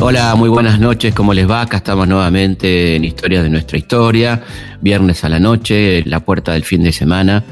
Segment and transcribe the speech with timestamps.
[0.00, 1.60] Hola, muy buenas noches, ¿cómo les va?
[1.60, 4.42] Acá estamos nuevamente en Historias de nuestra historia,
[4.80, 7.44] viernes a la noche, la puerta del fin de semana,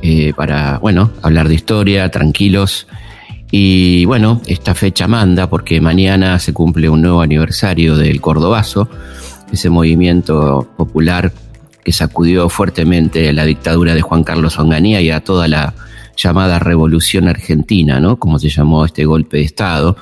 [0.00, 2.86] eh, para, bueno, hablar de historia, tranquilos.
[3.50, 8.88] Y bueno, esta fecha manda porque mañana se cumple un nuevo aniversario del Cordobazo,
[9.52, 11.30] ese movimiento popular
[11.84, 15.74] que sacudió fuertemente la dictadura de Juan Carlos Onganía y a toda la
[16.18, 18.18] llamada Revolución Argentina, ¿no?
[18.18, 19.96] Como se llamó este golpe de Estado.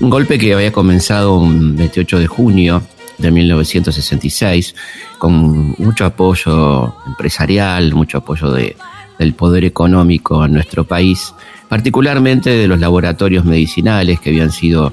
[0.00, 2.82] Un golpe que había comenzado un 28 de junio
[3.18, 4.74] de 1966,
[5.18, 8.76] con mucho apoyo empresarial, mucho apoyo de,
[9.18, 11.32] del poder económico en nuestro país,
[11.68, 14.92] particularmente de los laboratorios medicinales que habían sido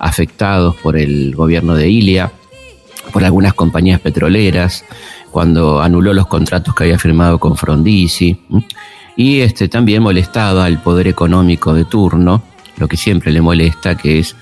[0.00, 2.32] afectados por el gobierno de Ilia,
[3.12, 4.84] por algunas compañías petroleras,
[5.30, 8.36] cuando anuló los contratos que había firmado con Frondizi
[9.20, 12.42] y este, también molestaba al poder económico de turno,
[12.78, 14.34] lo que siempre le molesta, que es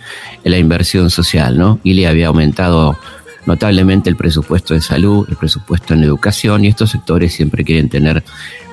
[0.45, 1.81] la inversión social, ¿no?
[1.83, 2.97] Y le había aumentado
[3.45, 8.23] notablemente el presupuesto de salud, el presupuesto en educación, y estos sectores siempre quieren tener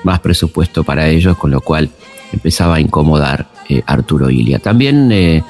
[0.04, 1.90] más presupuesto para ellos, con lo cual
[2.32, 4.60] empezaba a incomodar eh, Arturo Ilia.
[4.60, 5.42] También eh,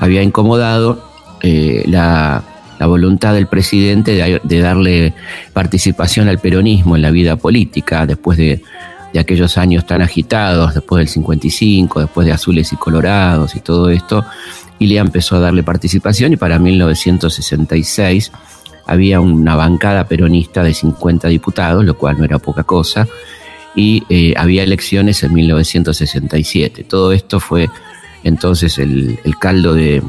[0.00, 1.08] había incomodado
[1.40, 2.42] eh, la,
[2.80, 5.12] voluntad del presidente de darle
[5.52, 8.62] participación al peronismo en la vida política después de
[9.12, 13.90] de aquellos años tan agitados, después del 55, después de Azules y Colorados y todo
[13.90, 14.24] esto,
[14.78, 18.32] Ilia empezó a darle participación y para 1966
[18.86, 23.06] había una bancada peronista de 50 diputados, lo cual no era poca cosa,
[23.74, 26.84] y eh, había elecciones en 1967.
[26.84, 27.68] Todo esto fue
[28.24, 30.02] entonces el, caldo de,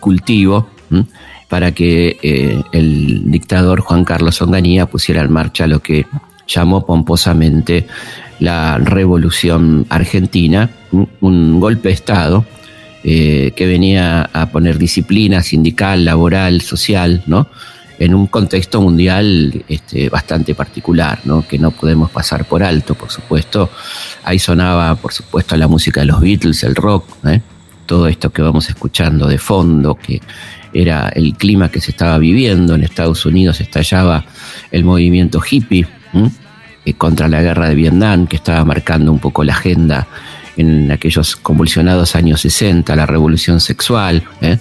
[0.00, 0.68] cultivo
[1.48, 6.06] para que eh, el dictador Juan Carlos Onganía pusiera en marcha lo que
[6.46, 7.86] llamó pomposamente
[8.38, 10.70] la Revolución Argentina,
[11.20, 12.44] un golpe de Estado
[13.08, 17.46] eh, que venía a poner disciplina sindical, laboral, social, ¿no?
[18.00, 21.46] en un contexto mundial este, bastante particular, ¿no?
[21.46, 23.70] que no podemos pasar por alto, por supuesto.
[24.24, 27.40] Ahí sonaba, por supuesto, la música de los Beatles, el rock, ¿eh?
[27.86, 30.20] todo esto que vamos escuchando de fondo, que
[30.72, 32.74] era el clima que se estaba viviendo.
[32.74, 34.24] En Estados Unidos estallaba
[34.72, 35.86] el movimiento hippie,
[36.94, 40.06] contra la guerra de Vietnam, que estaba marcando un poco la agenda
[40.56, 44.58] en aquellos convulsionados años 60, la revolución sexual, ¿eh?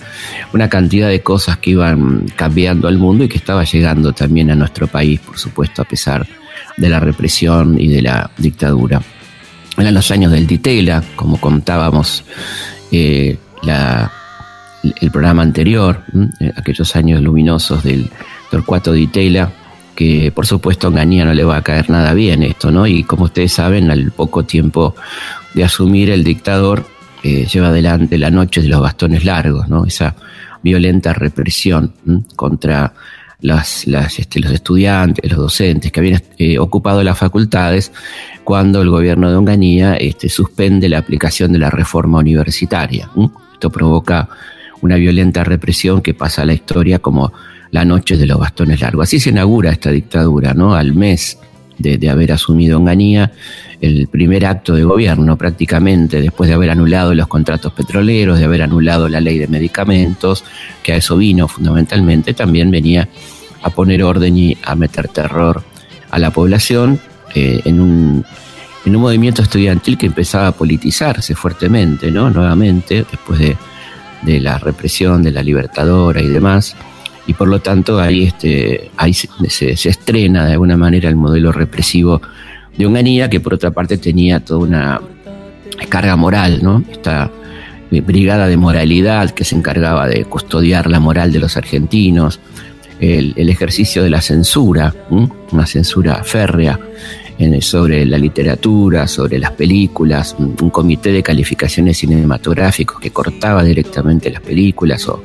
[0.54, 4.56] una cantidad de cosas que iban cambiando al mundo y que estaba llegando también a
[4.56, 6.28] nuestro país, por supuesto, a pesar
[6.78, 9.02] de la represión y de la dictadura.
[9.78, 12.24] Eran los años del Ditela, como contábamos
[12.92, 13.38] eh,
[15.02, 16.04] el programa anterior,
[16.56, 18.10] aquellos años luminosos del
[18.52, 19.52] Torcuato Ditela,
[19.96, 22.86] que por supuesto a Ganía no le va a caer nada bien esto, ¿no?
[22.86, 24.96] Y como ustedes saben, al poco tiempo
[25.54, 26.86] de asumir el dictador,
[27.24, 29.86] eh, lleva adelante la noche de los bastones largos, ¿no?
[29.86, 30.16] Esa
[30.62, 31.94] violenta represión
[32.36, 32.94] contra
[34.18, 37.92] este, los estudiantes, los docentes que habían eh, ocupado las facultades
[38.44, 43.10] cuando el gobierno de Onganía este, suspende la aplicación de la reforma universitaria.
[43.54, 44.30] Esto provoca
[44.82, 47.34] una violenta represión que pasa a la historia como
[47.76, 49.04] la noche de los bastones largos.
[49.04, 50.76] Así se inaugura esta dictadura, ¿no?
[50.76, 51.38] Al mes
[51.78, 53.34] de, haber asumido Onganía,
[53.82, 58.62] el primer acto de gobierno prácticamente, después de haber anulado los contratos petroleros, de haber
[58.62, 60.46] anulado la ley de medicamentos,
[60.82, 63.10] que a eso vino fundamentalmente, también venía
[63.62, 65.62] a poner orden y a meter terror
[66.12, 66.98] a la población
[67.34, 68.26] eh, en, un,
[68.86, 72.30] en un movimiento estudiantil que empezaba a politizarse fuertemente, ¿no?
[72.30, 73.58] Nuevamente, después de,
[74.22, 76.74] de la represión de la Libertadora y demás
[77.28, 82.22] y por lo tanto ahí, este, ahí se, estrena de alguna manera el modelo represivo
[82.78, 85.02] de Onganía, que por otra parte tenía toda una
[85.90, 86.84] carga moral, ¿no?
[86.92, 87.32] Esta
[87.90, 92.40] brigada de moralidad que se encargaba de custodiar la moral de los argentinos,
[93.00, 94.94] el, ejercicio de la censura,
[95.52, 96.80] una censura férrea
[97.62, 104.42] sobre la literatura, sobre las películas, un, comité de calificaciones cinematográficos que cortaba directamente las
[104.42, 105.24] películas o,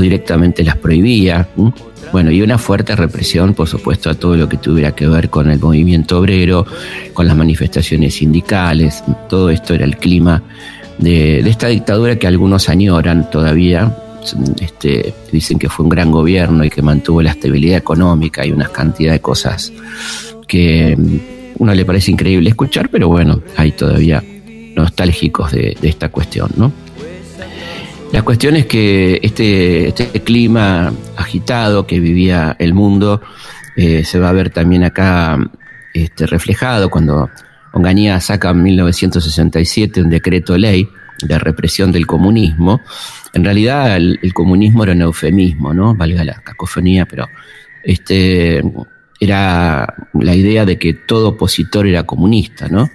[0.00, 1.48] directamente las prohibía.
[2.12, 5.50] Bueno, y una fuerte represión, por supuesto, a todo lo que tuviera que ver con
[5.50, 6.66] el movimiento obrero,
[7.14, 9.02] con las manifestaciones sindicales.
[9.28, 10.42] Todo esto era el clima
[10.98, 13.96] de, esta dictadura que algunos añoran todavía.
[14.60, 18.68] Este, dicen que fue un gran gobierno y que mantuvo la estabilidad económica y una
[18.68, 19.72] cantidad de cosas
[20.50, 20.96] que
[21.58, 24.22] uno le parece increíble escuchar, pero bueno, hay todavía
[24.74, 26.72] nostálgicos de, esta cuestión, ¿no?
[28.12, 33.22] La cuestión es que este, este clima agitado que vivía el mundo
[33.76, 35.38] eh, se va a ver también acá
[35.94, 37.30] este, reflejado cuando
[37.72, 40.88] Onganía saca en 1967 un decreto ley
[41.22, 42.80] de represión del comunismo.
[43.32, 45.94] En realidad el, comunismo era un eufemismo, ¿no?
[45.94, 47.28] Valga la cacofonía, pero
[47.84, 48.60] este
[49.20, 52.90] era la idea de que todo opositor era comunista, ¿no?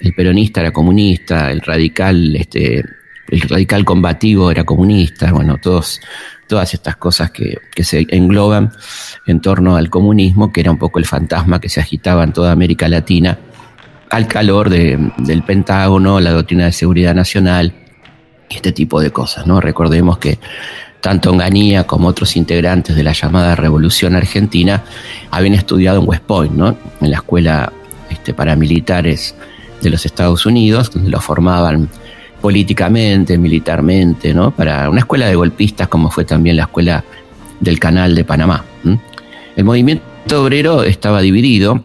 [0.00, 2.84] El peronista era comunista, el radical, este,
[3.28, 6.00] el radical combativo era comunista, bueno, todos,
[6.48, 8.72] todas estas cosas que, que se engloban
[9.26, 12.50] en torno al comunismo, que era un poco el fantasma que se agitaba en toda
[12.50, 13.38] América Latina
[14.10, 17.72] al calor del Pentágono, la doctrina de seguridad nacional
[18.48, 19.60] y este tipo de cosas, ¿no?
[19.60, 20.38] Recordemos que
[21.00, 24.82] tanto Onganía como otros integrantes de la llamada Revolución Argentina
[25.30, 26.76] habían estudiado en West Point, ¿no?
[27.00, 27.72] En la escuela
[28.10, 29.34] este, paramilitares
[29.80, 31.88] de los Estados Unidos, donde lo formaban
[32.40, 34.50] políticamente, militarmente, ¿no?
[34.50, 37.04] Para una escuela de golpistas como fue también la escuela
[37.60, 38.64] del Canal de Panamá.
[39.56, 41.84] El movimiento obrero estaba dividido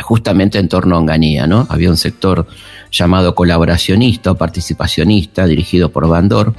[0.00, 1.66] justamente en torno a Onganía, ¿no?
[1.68, 2.46] Había un sector
[2.90, 6.54] llamado colaboracionista o participacionista dirigido por Bandor,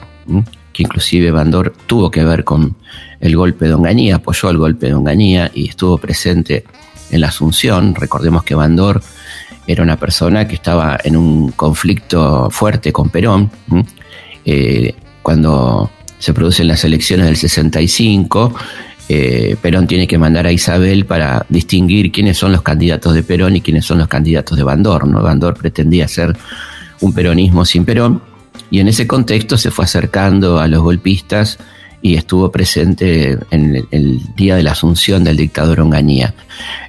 [0.73, 2.75] que inclusive Bandor tuvo que ver con
[3.19, 6.65] el golpe de Onganía, apoyó el golpe de Onganía y estuvo presente
[7.11, 7.95] en la Asunción.
[7.95, 9.01] Recordemos que Bandor
[9.67, 13.49] era una persona que estaba en un conflicto fuerte con Perón.
[14.43, 15.89] Eh, cuando
[16.19, 18.53] se producen las elecciones del 65,
[19.09, 23.55] eh, Perón tiene que mandar a Isabel para distinguir quiénes son los candidatos de Perón
[23.55, 25.07] y quiénes son los candidatos de Bandor.
[25.07, 25.21] ¿no?
[25.21, 26.35] Bandor pretendía ser
[26.99, 28.32] un peronismo sin Perón
[28.73, 31.59] y en ese contexto se fue acercando a los golpistas
[32.01, 36.33] y estuvo presente en el, día de la asunción del dictador Onganía.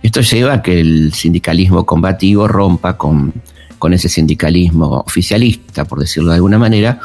[0.02, 3.34] Esto lleva a que el sindicalismo combativo rompa con,
[3.78, 7.00] con ese sindicalismo oficialista, por decirlo de alguna manera,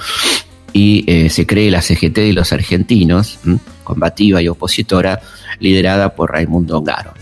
[0.71, 3.37] y eh, se cree la CGT de los argentinos,
[3.83, 5.19] combativa y opositora,
[5.59, 7.13] liderada por Raimundo Ongaro.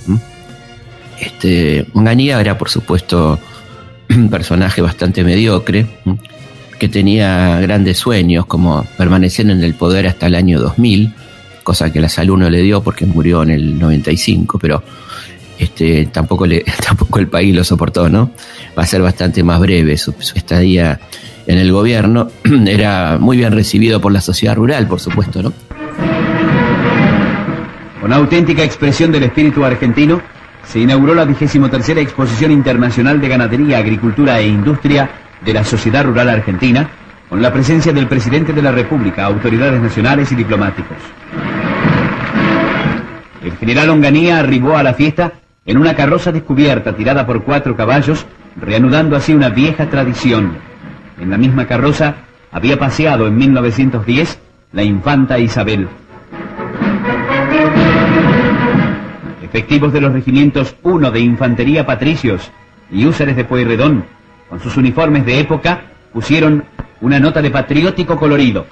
[1.19, 3.39] Este, Onganía era, por supuesto,
[4.11, 5.87] un personaje bastante mediocre,
[6.79, 11.13] que tenía grandes sueños, como permanecer en el poder hasta el año 2000,
[11.63, 14.83] cosa que la salud no le dio porque murió en el 95, pero
[15.57, 18.31] este, tampoco, le, tampoco el país lo soportó, ¿no?
[18.77, 20.99] Va a ser bastante más breve su estadía
[21.47, 22.29] en el gobierno.
[22.67, 25.53] Era muy bien recibido por la sociedad rural, por supuesto, ¿no?
[27.99, 30.21] Con auténtica expresión del espíritu argentino,
[30.63, 35.09] se inauguró la vigésimo tercera Exposición Internacional de Ganadería, Agricultura e Industria
[35.41, 36.89] de la Sociedad Rural Argentina,
[37.29, 40.97] con la presencia del presidente de la República, autoridades nacionales y diplomáticos.
[43.43, 45.33] El general Onganía arribó a la fiesta
[45.65, 48.25] en una carroza descubierta tirada por cuatro caballos,
[48.59, 50.57] reanudando así una vieja tradición.
[51.19, 52.15] En la misma carroza
[52.51, 54.39] había paseado en 1910
[54.71, 55.87] la infanta Isabel.
[59.43, 62.51] Efectivos de los regimientos 1 de Infantería Patricios
[62.91, 64.05] y Húsares de Pueyrredón
[64.49, 65.81] con sus uniformes de época,
[66.13, 66.63] pusieron
[67.01, 68.65] una nota de patriótico colorido.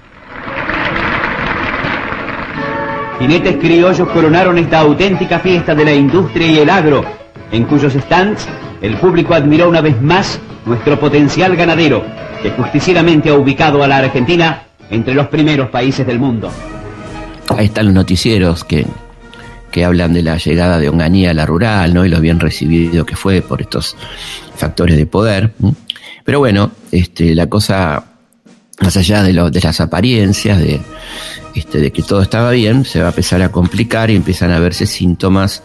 [3.19, 7.03] Jinetes criollos coronaron esta auténtica fiesta de la industria y el agro,
[7.51, 8.47] en cuyos stands
[8.81, 12.03] el público admiró una vez más nuestro potencial ganadero,
[12.41, 16.51] que justicieramente ha ubicado a la Argentina entre los primeros países del mundo.
[17.49, 18.85] Ahí están los noticieros que,
[19.75, 22.05] que hablan de la llegada de Onganía a la rural, ¿no?
[22.05, 23.97] Y lo bien recibido que fue por estos
[24.55, 25.51] factores de poder.
[26.23, 28.05] Pero bueno, este, la cosa,
[28.79, 30.79] más allá de, de las apariencias, de,
[31.55, 34.59] este, de que todo estaba bien, se va a empezar a complicar y empiezan a
[34.59, 35.61] verse síntomas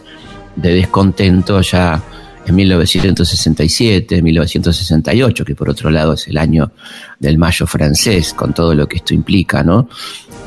[0.57, 2.03] de descontento ya
[2.45, 6.73] en 1967, 1968, que por otro lado es el año
[7.17, 9.87] del mayo francés, con todo lo que esto implica, ¿no?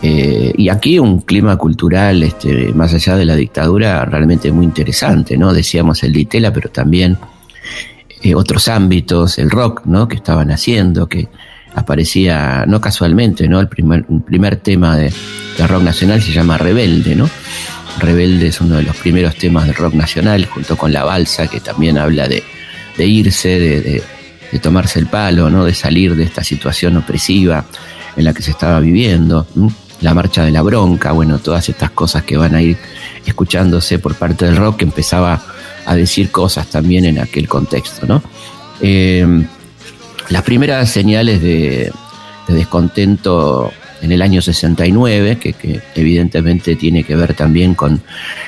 [0.07, 5.39] Eh, y aquí un clima cultural, este, más allá de la dictadura, realmente muy interesante,
[5.39, 5.55] ¿no?
[5.55, 7.17] Decíamos el Ditela, pero también
[8.23, 10.07] eh, otros ámbitos, el rock, ¿no?
[10.07, 11.29] Que estaban haciendo, que
[11.75, 13.61] aparecía, no casualmente, ¿no?
[13.61, 15.11] El primer, primer tema de,
[15.67, 17.31] rock nacional se llama Rebelde, ¿no?
[17.99, 21.61] Rebelde es uno de los primeros temas del rock nacional, junto con La Balsa, que
[21.61, 22.43] también habla de,
[22.99, 24.03] irse, de,
[24.61, 25.65] tomarse el palo, ¿no?
[25.65, 27.65] De salir de esta situación opresiva
[28.17, 29.47] en la que se estaba viviendo.
[30.05, 32.77] La marcha de la bronca, bueno, todas estas cosas que van a ir
[33.25, 35.43] escuchándose por parte del rock que empezaba
[35.87, 38.23] a decir cosas también en aquel contexto, ¿no?
[38.83, 39.27] Eh,
[40.29, 41.91] las primeras señales de,
[42.49, 48.03] descontento en el año 69, que, evidentemente tiene que ver también con,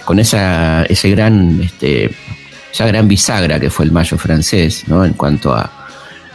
[0.05, 2.11] con esa, ese gran, este,
[2.71, 5.07] esa gran bisagra que fue el Mayo francés, ¿no?
[5.07, 5.73] En cuanto a,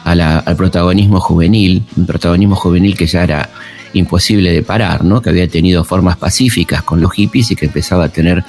[0.03, 3.49] al protagonismo juvenil, un protagonismo juvenil que ya era
[3.93, 5.21] imposible de parar, ¿no?
[5.21, 8.43] Que había tenido formas pacíficas con los hippies y que empezaba a tener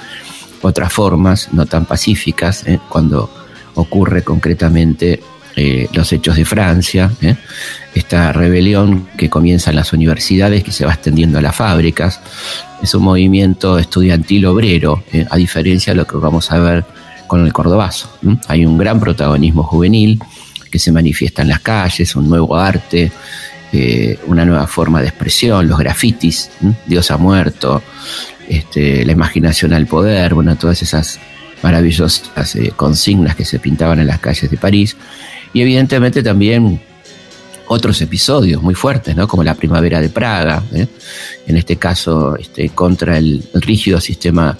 [0.61, 2.79] otras formas no tan pacíficas ¿eh?
[2.89, 3.29] cuando
[3.75, 5.21] ocurre concretamente
[5.93, 7.11] los hechos de Francia,
[7.93, 12.19] esta rebelión que comienza en las universidades, que se va extendiendo a las fábricas.
[12.81, 16.83] Es un movimiento estudiantil obrero, a diferencia de lo que vamos a ver
[17.27, 18.09] con el cordobazo.
[18.47, 20.19] Hay un gran protagonismo juvenil
[20.71, 23.11] que se manifiesta en las calles, un nuevo arte,
[23.75, 26.51] eh, una nueva forma de expresión, los grafitis,
[26.85, 27.81] Dios ha muerto,
[28.47, 31.19] este, la imaginación al poder, bueno, todas esas
[31.63, 34.95] maravillosas eh, consignas que se pintaban en las calles de París.
[35.53, 36.79] Y evidentemente también
[37.65, 39.27] otros episodios muy fuertes, ¿no?
[39.27, 40.85] como la primavera de Praga, ¿eh?
[41.47, 44.55] en este caso este, contra el, rígido sistema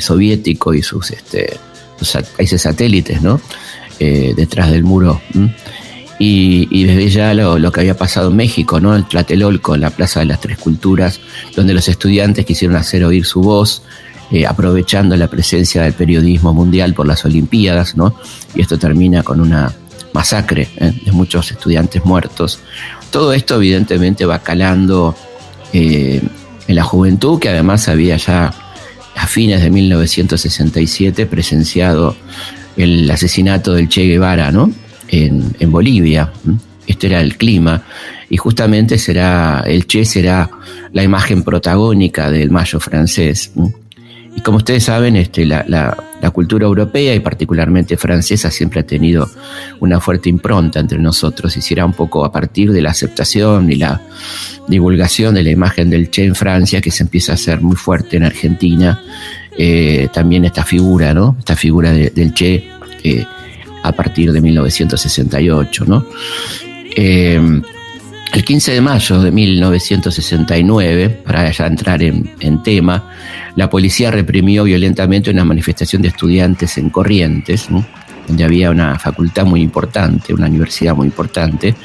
[0.00, 1.58] soviético y sus, este,
[2.38, 3.38] países satélites, ¿no?
[3.98, 5.20] detrás del muro
[6.18, 8.94] y, desde ya lo, que había pasado en México, ¿no?
[8.94, 11.20] El Tlatelolco, la Plaza de las Tres Culturas,
[11.56, 13.82] donde los estudiantes quisieron hacer oír su voz,
[14.30, 18.14] eh, aprovechando la presencia del periodismo mundial por las Olimpiadas, ¿no?
[18.54, 19.74] Y esto termina con una
[20.12, 20.92] masacre ¿eh?
[21.04, 22.60] de muchos estudiantes muertos.
[23.10, 25.14] Todo esto evidentemente va calando
[25.72, 26.22] eh,
[26.66, 28.54] en la juventud, que además había ya
[29.16, 32.16] a fines de 1967 presenciado
[32.76, 34.70] el asesinato del Che Guevara, ¿no?
[35.08, 36.32] En, Bolivia.
[36.86, 37.82] Este era el clima.
[38.28, 40.50] Y justamente será, el Che será
[40.92, 43.52] la imagen protagónica del mayo francés.
[44.36, 45.96] Y como ustedes saben, este, la, la,
[46.32, 49.28] cultura europea y particularmente francesa siempre ha tenido
[49.80, 53.76] una fuerte impronta entre nosotros y será un poco a partir de la aceptación y
[53.76, 54.00] la
[54.66, 58.16] divulgación de la imagen del Che en Francia que se empieza a hacer muy fuerte
[58.16, 59.02] en Argentina.
[59.56, 61.36] Eh, también esta figura, ¿no?
[61.38, 62.68] Esta figura del Che
[63.84, 65.84] a partir de 1968.
[65.86, 66.06] ¿no?
[66.96, 67.40] Eh,
[68.34, 73.08] el 15 de mayo de 1969, para ya entrar en, tema,
[73.54, 77.68] la policía reprimió violentamente una manifestación de estudiantes en Corrientes,
[78.26, 81.76] donde había una facultad muy importante, una universidad muy importante,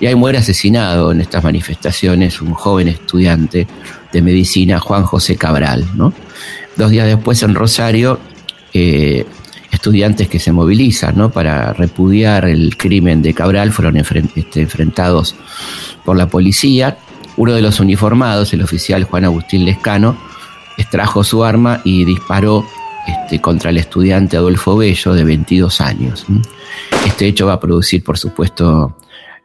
[0.00, 3.66] y ahí muere asesinado en estas manifestaciones un joven estudiante
[4.10, 5.84] de medicina, Juan José Cabral.
[5.96, 6.14] ¿no?
[6.76, 8.18] Dos días después en Rosario,
[8.72, 9.26] eh,
[9.70, 11.30] estudiantes que se movilizan ¿no?
[11.30, 15.34] para repudiar el crimen de Cabral fueron este, enfrentados
[16.04, 16.98] por la policía.
[17.36, 20.16] Uno de los uniformados, el oficial Juan Agustín Lescano,
[20.76, 22.66] extrajo su arma y disparó
[23.06, 26.26] este, contra el estudiante Adolfo Bello, de 22 años.
[27.06, 28.96] Este hecho va a producir, por supuesto,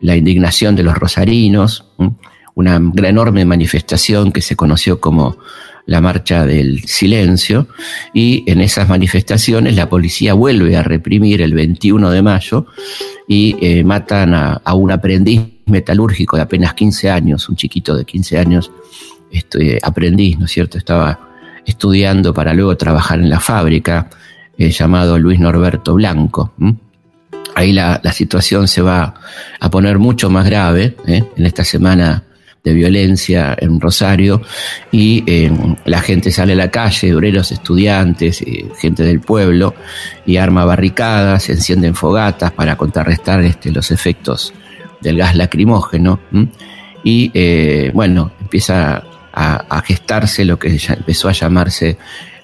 [0.02, 1.86] la indignación de los rosarinos,
[2.54, 5.38] una enorme manifestación que se conoció como
[5.86, 7.68] la marcha del silencio
[8.14, 12.66] y en esas manifestaciones la policía vuelve a reprimir el 21 de mayo
[13.28, 18.38] y eh, matan a, un aprendiz metalúrgico de apenas 15 años, un chiquito de 15
[18.38, 18.72] años,
[19.32, 20.78] este, aprendiz, ¿no es cierto?
[20.78, 21.20] Estaba
[21.66, 24.10] estudiando para luego trabajar en la fábrica,
[24.58, 26.54] eh, llamado Luis Norberto Blanco.
[27.56, 29.16] Ahí la, situación se va
[29.60, 31.24] a poner mucho más grave ¿eh?
[31.36, 32.24] en esta semana
[32.66, 34.42] de violencia en Rosario
[34.92, 35.52] y eh,
[35.86, 39.76] la gente sale a la calle, obreros, estudiantes, eh, gente del pueblo
[40.26, 44.52] y arma barricadas, encienden fogatas para contrarrestar este, los efectos
[45.00, 46.20] del gas lacrimógeno
[47.04, 51.98] y eh, bueno, empieza a, gestarse lo que ya empezó a llamarse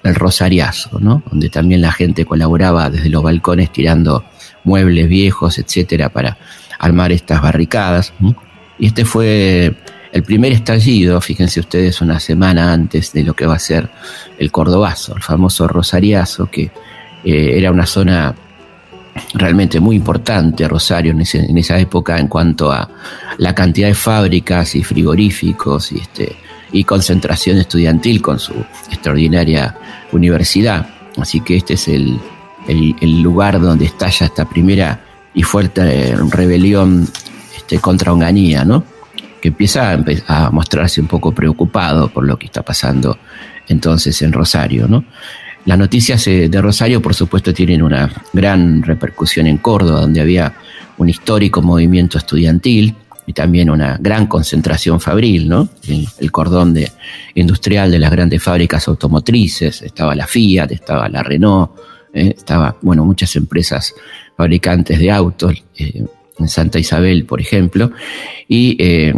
[0.04, 1.22] el rosariazo, ¿no?
[1.30, 4.24] donde también la gente colaboraba desde los balcones tirando
[4.62, 6.38] muebles viejos, etcétera, para
[6.78, 8.12] armar estas barricadas.
[8.78, 9.74] Y este fue
[10.12, 13.88] el primer estallido, fíjense ustedes, una semana antes de lo que va a ser
[14.38, 16.70] el Cordobazo, el famoso Rosariazo, que
[17.24, 18.34] eh, era una zona
[19.34, 22.90] realmente muy importante, Rosario, en, esa época en cuanto a
[23.38, 26.36] la cantidad de fábricas y frigoríficos y, este,
[26.72, 28.54] y concentración estudiantil con su
[28.90, 29.76] extraordinaria
[30.12, 30.86] universidad.
[31.16, 32.20] Así que este es el,
[33.22, 35.00] lugar donde estalla esta primera
[35.34, 37.08] y fuerte eh, rebelión
[37.56, 38.91] este, contra Onganía, ¿no?
[39.42, 43.18] Que empieza a, mostrarse un poco preocupado por lo que está pasando
[43.68, 45.04] entonces en Rosario, ¿no?
[45.64, 50.54] Las noticias eh, de Rosario, por supuesto, tienen una gran repercusión en Córdoba, donde había
[50.98, 52.94] un histórico movimiento estudiantil
[53.26, 55.68] y también una gran concentración fabril, ¿no?
[55.86, 56.76] El, cordón
[57.34, 61.70] industrial de las grandes fábricas automotrices, estaba la Fiat, estaba la Renault,
[62.12, 62.34] ¿eh?
[62.36, 63.94] estaba, bueno, muchas empresas
[64.36, 66.04] fabricantes de autos, eh,
[66.42, 67.92] en Santa Isabel, por ejemplo,
[68.48, 69.14] y eh,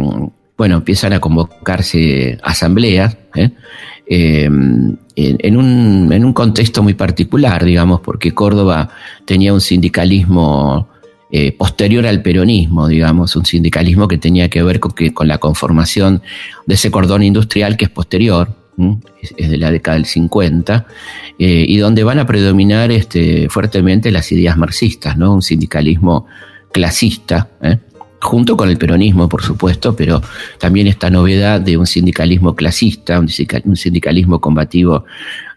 [0.57, 3.49] bueno, empiezan a convocarse asambleas ¿eh?
[4.07, 8.89] Eh, en, un, en, un, contexto muy particular, digamos, porque Córdoba
[9.25, 10.89] tenía un sindicalismo
[11.57, 14.93] posterior al peronismo, digamos, un sindicalismo que tenía que ver con,
[15.27, 16.21] la conformación
[16.65, 18.55] de ese cordón industrial que es posterior,
[19.21, 20.85] es, de la década del 50,
[21.37, 25.33] y donde van a predominar este, fuertemente las ideas marxistas, ¿no?
[25.33, 26.25] Un sindicalismo
[26.75, 27.77] clasista, ¿eh?
[28.21, 30.21] junto con el peronismo, por supuesto, pero
[30.59, 35.05] también esta novedad de un sindicalismo clasista, un sindicalismo combativo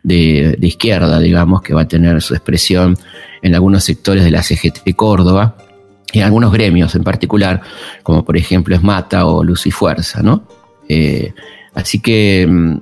[0.04, 2.96] de, izquierda, digamos, que va a tener su expresión
[3.42, 5.56] en algunos sectores de la CGT de Córdoba,
[6.12, 7.62] y en algunos gremios en particular,
[8.04, 10.46] como por ejemplo Esmata o Luz y Fuerza, ¿no?
[10.88, 11.32] Eh,
[11.74, 12.76] así que mm,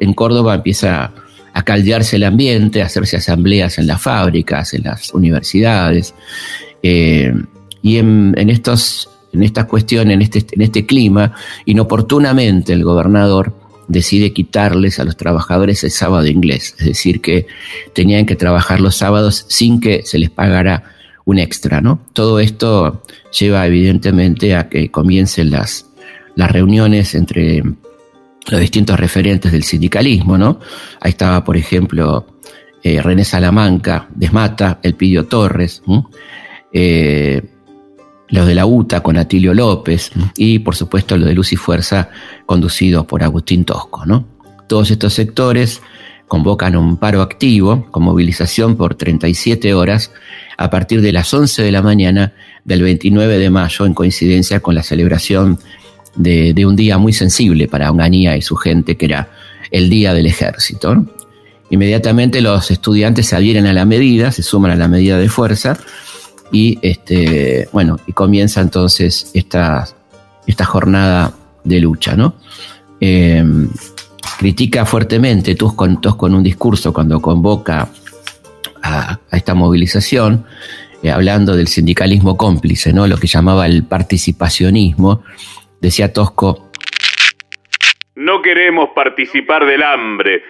[0.00, 1.12] en Córdoba empieza
[1.52, 6.14] a caldearse el ambiente, a hacerse asambleas en las fábricas, en las universidades,
[6.82, 7.34] eh,
[7.86, 11.34] y en, estos, en estas cuestiones, en este, en este clima,
[11.66, 13.54] inoportunamente el gobernador
[13.86, 17.46] decide quitarles a los trabajadores el sábado inglés, es decir, que
[17.94, 20.82] tenían que trabajar los sábados sin que se les pagara
[21.26, 22.00] un extra, ¿no?
[22.12, 23.04] Todo esto
[23.38, 25.86] lleva evidentemente a que comiencen las,
[26.34, 27.62] las reuniones entre
[28.48, 30.58] los distintos referentes del sindicalismo, ¿no?
[31.00, 32.26] Ahí estaba, por ejemplo,
[32.82, 35.84] eh, René Salamanca, Desmata, Elpidio Torres,
[36.72, 37.52] eh,
[38.28, 42.10] los de la UTA con Atilio López y por supuesto los de Luz y Fuerza
[42.44, 44.04] conducidos por Agustín Tosco.
[44.04, 44.26] ¿no?
[44.66, 45.80] Todos estos sectores
[46.28, 50.10] convocan un paro activo con movilización por 37 horas
[50.58, 52.32] a partir de las 11 de la mañana
[52.64, 55.58] del 29 de mayo en coincidencia con la celebración
[56.16, 59.28] de, un día muy sensible para Onganía y su gente que era
[59.70, 61.04] el Día del Ejército.
[61.70, 65.78] Inmediatamente los estudiantes se adhieren a la medida, se suman a la medida de fuerza
[66.52, 69.86] y este, bueno, y comienza entonces esta,
[70.46, 71.34] esta jornada
[71.64, 72.34] de lucha, ¿no?
[73.00, 73.68] Em,
[74.38, 75.86] critica fuertemente Tosco,
[76.16, 77.88] con un discurso cuando convoca
[78.82, 80.44] a, esta movilización,
[81.02, 83.06] eh, hablando del sindicalismo cómplice, ¿no?
[83.06, 85.22] Lo que llamaba el participacionismo.
[85.80, 86.65] Decía Tosco.
[88.36, 90.44] No queremos participar del hambre,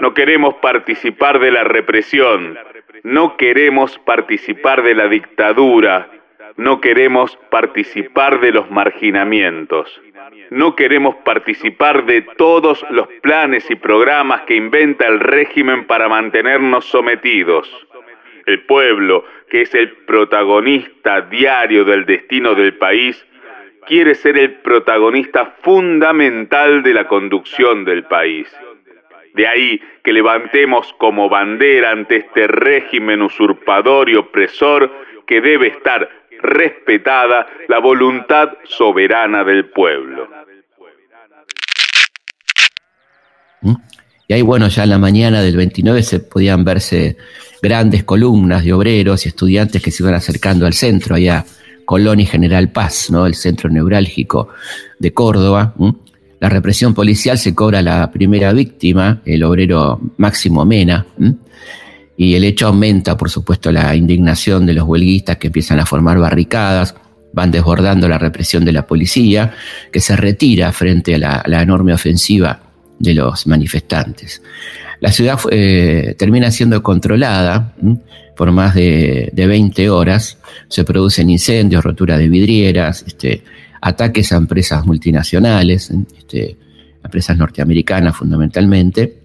[0.00, 2.56] no queremos participar de la represión
[3.02, 6.08] no queremos participar de la dictadura,
[6.56, 10.00] no queremos participar de los marginamientos,
[10.50, 16.84] no queremos participar de todos los planes y programas que inventa el régimen para mantenernos
[16.84, 17.68] sometidos.
[18.46, 23.24] El pueblo, que es el protagonista diario del destino del país,
[23.86, 28.48] quiere ser el protagonista fundamental de la conducción del país.
[29.34, 34.90] De ahí que levantemos como bandera ante este régimen usurpador y opresor
[35.26, 36.08] que debe estar
[36.42, 40.28] respetada la voluntad soberana del pueblo.
[43.62, 43.74] ¿Mm?
[44.28, 47.16] Y ahí, bueno, ya en la mañana del 29 se podían verse
[47.62, 51.44] grandes columnas de obreros y estudiantes que se iban acercando al centro, allá
[51.92, 53.26] Colón y General Paz, ¿no?
[53.26, 54.48] el centro neurálgico
[54.98, 55.74] de Córdoba.
[56.40, 61.04] La represión policial se cobra la primera víctima, el obrero Máximo Mena,
[62.16, 66.18] y el hecho aumenta, por supuesto, la indignación de los huelguistas que empiezan a formar
[66.18, 66.94] barricadas,
[67.34, 69.52] van desbordando la represión de la policía,
[69.92, 72.58] que se retira frente a la, enorme ofensiva
[72.98, 74.40] de los manifestantes.
[75.00, 77.74] La ciudad eh, termina siendo controlada
[78.36, 83.44] por más de, de, 20 horas, se producen incendios, rotura de vidrieras, este,
[83.80, 86.56] ataques a empresas multinacionales, este,
[87.04, 89.18] empresas norteamericanas fundamentalmente.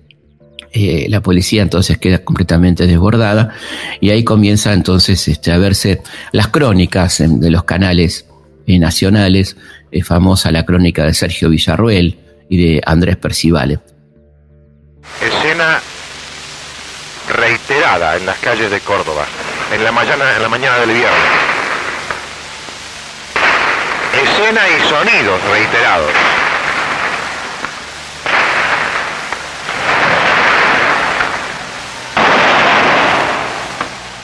[0.74, 3.54] Eh, la policía entonces queda completamente desbordada
[4.02, 6.02] y ahí comienza entonces este, a verse
[6.34, 8.26] las crónicas de los canales
[8.66, 9.56] eh, nacionales,
[9.92, 12.18] es famosa la crónica de Sergio Villarruel
[12.50, 13.80] y de Andrés Percivale.
[15.22, 15.80] Escena
[17.30, 19.26] reiterada en las calles de Córdoba,
[19.72, 21.48] en la mañana, en la mañana del viernes
[24.22, 26.12] escena y sonidos reiterados.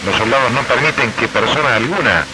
[0.06, 2.26] Los soldados no permiten que persona alguna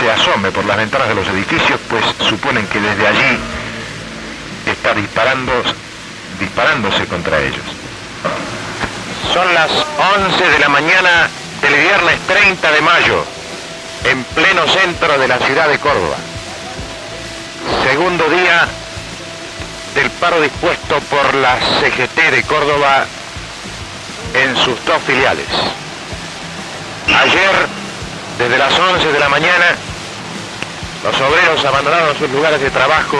[0.00, 3.38] se asome por las ventanas de los edificios, pues suponen que desde allí
[4.66, 5.52] está disparando,
[6.38, 7.64] disparándose contra ellos.
[9.36, 11.28] Son las 11 de la mañana
[11.60, 13.22] del viernes 30 de mayo,
[14.04, 16.16] en pleno centro de la ciudad de Córdoba
[17.86, 18.66] segundo día
[19.94, 23.06] del paro dispuesto por la CGT de Córdoba
[24.34, 25.46] en sus dos filiales.
[27.06, 27.52] Ayer,
[28.38, 29.76] desde las 11 de la mañana,
[31.04, 33.18] los obreros abandonaron sus lugares de trabajo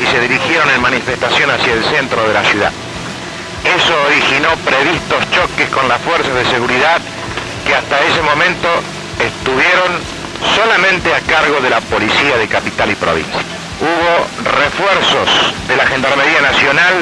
[0.00, 2.72] y se dirigieron en manifestación hacia el centro de la ciudad.
[3.64, 7.00] Eso originó previstos choques con las fuerzas de seguridad
[7.66, 8.68] que hasta ese momento
[9.18, 10.00] estuvieron
[10.56, 14.12] solamente a cargo de la policía de capital y provincia hubo
[14.44, 15.28] refuerzos
[15.66, 16.94] de la Gendarmería Nacional,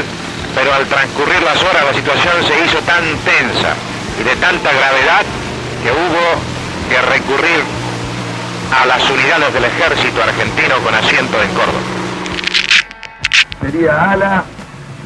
[0.54, 3.74] pero al transcurrir las horas la situación se hizo tan tensa
[4.20, 5.24] y de tanta gravedad
[5.82, 6.24] que hubo
[6.88, 7.62] que recurrir
[8.80, 11.80] a las unidades del ejército argentino con asiento en Córdoba.
[13.60, 14.44] Sería ala,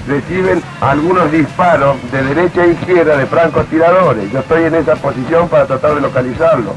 [0.06, 4.30] reciben algunos disparos de derecha e izquierda de francotiradores.
[4.32, 6.74] Yo estoy en esa posición para tratar de localizarlo.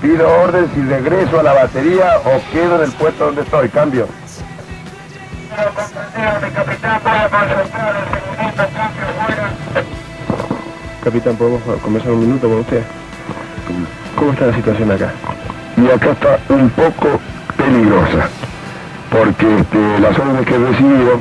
[0.00, 3.68] Pido orden si regreso a la batería o quedo en el puesto donde estoy.
[3.68, 4.06] Cambio.
[11.02, 12.82] Capitán, ¿podemos conversar un minuto con usted?
[14.16, 15.12] ¿Cómo está la situación acá?
[15.76, 17.20] Y acá está un poco
[17.56, 18.28] peligrosa,
[19.10, 21.20] porque este, las órdenes que he recibido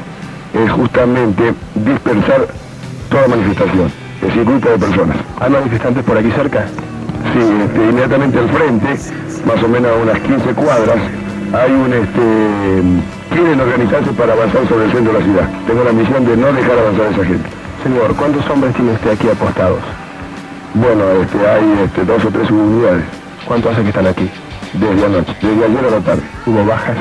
[0.56, 2.48] es justamente dispersar
[3.10, 3.92] toda manifestación,
[4.22, 5.18] es decir, grupo de personas.
[5.40, 6.66] ¿Hay manifestantes por aquí cerca?
[7.34, 8.88] Sí, este, inmediatamente al frente,
[9.46, 10.98] más o menos a unas 15 cuadras,
[11.54, 12.82] hay un este
[13.32, 15.50] quieren organizarse para avanzar sobre el centro de la ciudad.
[15.68, 17.50] Tengo la misión de no dejar avanzar a esa gente.
[17.84, 19.82] Señor, ¿cuántos hombres tiene usted aquí apostados?
[20.74, 23.04] Bueno, este, hay este, dos o tres unidades.
[23.46, 24.30] ¿Cuánto hace que están aquí?
[24.74, 26.24] Desde anoche, desde ayer a la tarde.
[26.46, 26.98] ¿Hubo bajas?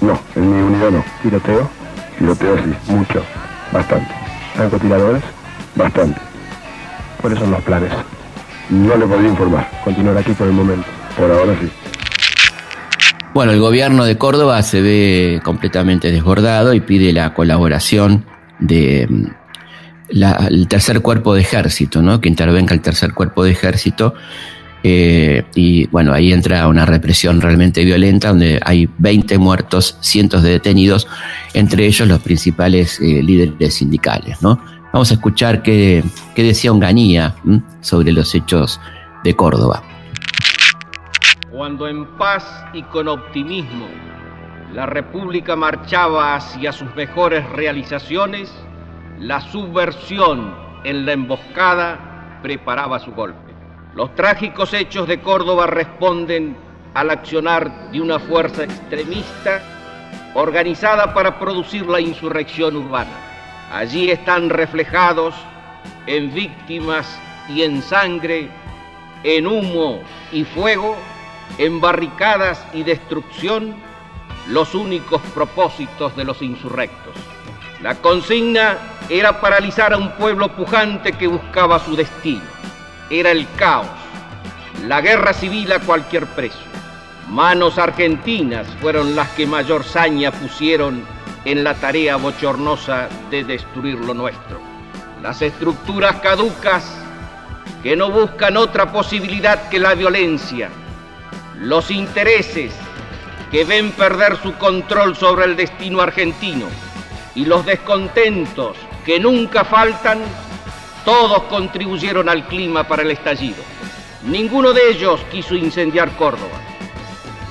[0.00, 1.04] No, en mi unidad no.
[1.22, 1.79] ¿Tiroteo?
[2.20, 2.92] Tiroteo sí.
[2.92, 3.24] ¿Mucho?
[3.72, 4.14] Bastante.
[4.54, 5.22] ¿Francotiradores?
[5.74, 6.20] Bastante.
[7.20, 7.90] ¿Cuáles son los planes?
[8.68, 9.70] No le podría informar.
[9.82, 10.86] Continuar aquí por el momento.
[11.16, 11.70] Por ahora sí.
[13.32, 18.26] Bueno, el gobierno de Córdoba se ve completamente desbordado y pide la colaboración
[18.58, 22.20] de mm, tercer cuerpo de ejército, ¿no?
[22.20, 24.12] que intervenga el tercer cuerpo de ejército.
[24.82, 30.50] Eh, y bueno, ahí entra una represión realmente violenta, donde hay 20 muertos, cientos de
[30.50, 31.06] detenidos,
[31.54, 34.40] entre ellos los principales eh, líderes sindicales.
[34.42, 34.58] ¿no?
[34.92, 36.02] Vamos a escuchar qué,
[36.34, 37.34] qué decía Onganía
[37.80, 38.80] sobre los hechos
[39.22, 39.82] de Córdoba.
[41.50, 43.86] Cuando en paz y con optimismo
[44.72, 48.52] la República marchaba hacia sus mejores realizaciones,
[49.18, 53.49] la subversión en la emboscada preparaba su golpe.
[53.94, 56.56] Los trágicos hechos de Córdoba responden
[56.94, 59.60] al accionar de una fuerza extremista
[60.34, 63.10] organizada para producir la insurrección urbana.
[63.72, 65.34] Allí están reflejados
[66.06, 68.48] en víctimas y en sangre,
[69.24, 70.00] en humo
[70.30, 70.96] y fuego,
[71.58, 73.74] en barricadas y destrucción,
[74.46, 77.14] los únicos propósitos de los insurrectos.
[77.82, 82.59] La consigna era paralizar a un pueblo pujante que buscaba su destino.
[83.10, 83.88] Era el caos,
[84.86, 86.60] la guerra civil a cualquier precio.
[87.28, 91.04] Manos argentinas fueron las que mayor saña pusieron
[91.44, 94.60] en la tarea bochornosa de destruir lo nuestro.
[95.22, 96.84] Las estructuras caducas
[97.82, 100.70] que no buscan otra posibilidad que la violencia,
[101.58, 102.72] los intereses
[103.50, 106.66] que ven perder su control sobre el destino argentino
[107.34, 110.20] y los descontentos que nunca faltan,
[111.04, 113.62] todos contribuyeron al clima para el estallido.
[114.24, 116.60] Ninguno de ellos quiso incendiar Córdoba.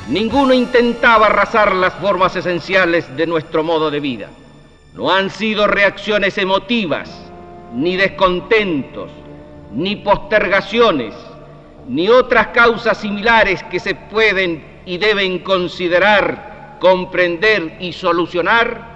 [0.08, 4.30] Ninguno intentaba arrasar las formas esenciales de nuestro modo de vida.
[4.94, 7.10] No han sido reacciones emotivas,
[7.74, 9.12] ni descontentos,
[9.72, 11.14] ni postergaciones,
[11.88, 18.90] ni otras causas similares que se pueden y deben considerar, comprender y solucionar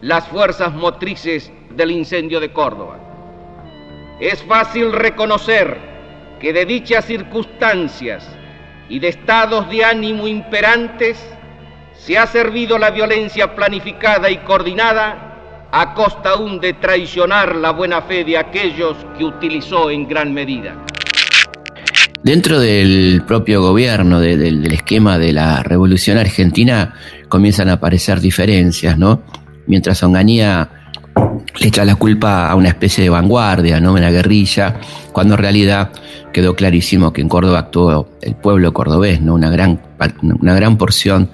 [0.00, 3.09] las fuerzas motrices del incendio de Córdoba.
[4.20, 5.78] Es fácil reconocer
[6.40, 8.28] que de dichas circunstancias
[8.88, 11.18] y de estados de ánimo imperantes
[11.94, 18.02] se ha servido la violencia planificada y coordinada a costa aún de traicionar la buena
[18.02, 20.74] fe de aquellos que utilizó en gran medida.
[22.22, 26.94] Dentro del propio gobierno, del esquema de la revolución argentina,
[27.28, 29.22] comienzan a aparecer diferencias, ¿no?
[29.66, 30.68] mientras Onganía
[31.58, 33.92] le echa la culpa a una especie de vanguardia, ¿no?
[33.92, 34.76] Una guerrilla,
[35.12, 35.90] cuando en realidad
[36.32, 39.34] quedó clarísimo que en Córdoba actuó el pueblo cordobés, ¿no?
[39.34, 39.80] Una gran,
[40.22, 41.30] una gran porción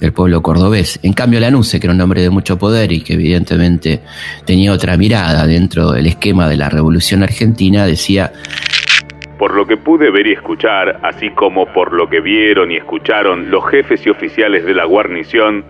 [0.00, 0.98] del pueblo cordobés.
[1.02, 4.02] En cambio, Lanusse, que era un hombre de mucho poder y que evidentemente
[4.44, 8.32] tenía otra mirada dentro del esquema de la revolución argentina, decía
[9.38, 13.50] por lo que pude ver y escuchar, así como por lo que vieron y escucharon
[13.50, 15.64] los jefes y oficiales de la guarnición,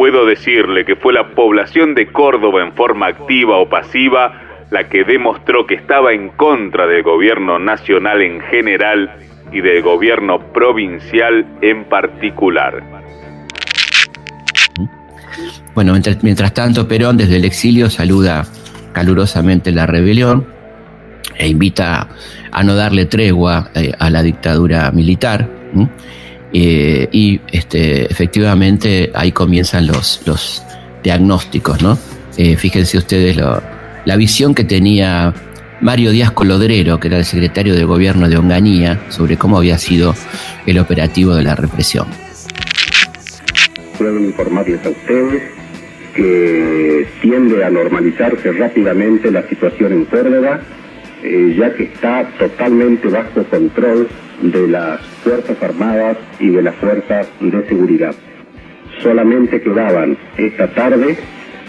[0.00, 4.32] puedo decirle que fue la población de Córdoba en forma activa o pasiva
[4.70, 9.10] la que demostró que estaba en contra del gobierno nacional en general
[9.52, 12.82] y del gobierno provincial en particular.
[15.74, 18.46] Bueno, mientras, tanto, Perón desde el exilio saluda
[18.94, 20.46] calurosamente la rebelión
[21.36, 22.08] e invita
[22.50, 25.46] a no darle tregua eh, a la dictadura militar.
[26.52, 30.62] Y este, efectivamente ahí comienzan los, los
[31.02, 31.98] diagnósticos, ¿no?
[32.36, 35.34] Eh, fíjense ustedes la visión que tenía
[35.80, 40.14] Mario Díaz Colodrero, que era el secretario de gobierno de Onganía, sobre cómo había sido
[40.66, 42.06] el operativo de la represión.
[43.98, 45.42] Puedo informarles a ustedes
[46.14, 50.60] que tiende a normalizarse rápidamente la situación en Córdoba,
[51.22, 54.08] eh, ya que está totalmente bajo control
[54.42, 58.14] de las Fuerzas Armadas y de las Fuerzas de Seguridad.
[59.02, 61.16] Solamente quedaban esta tarde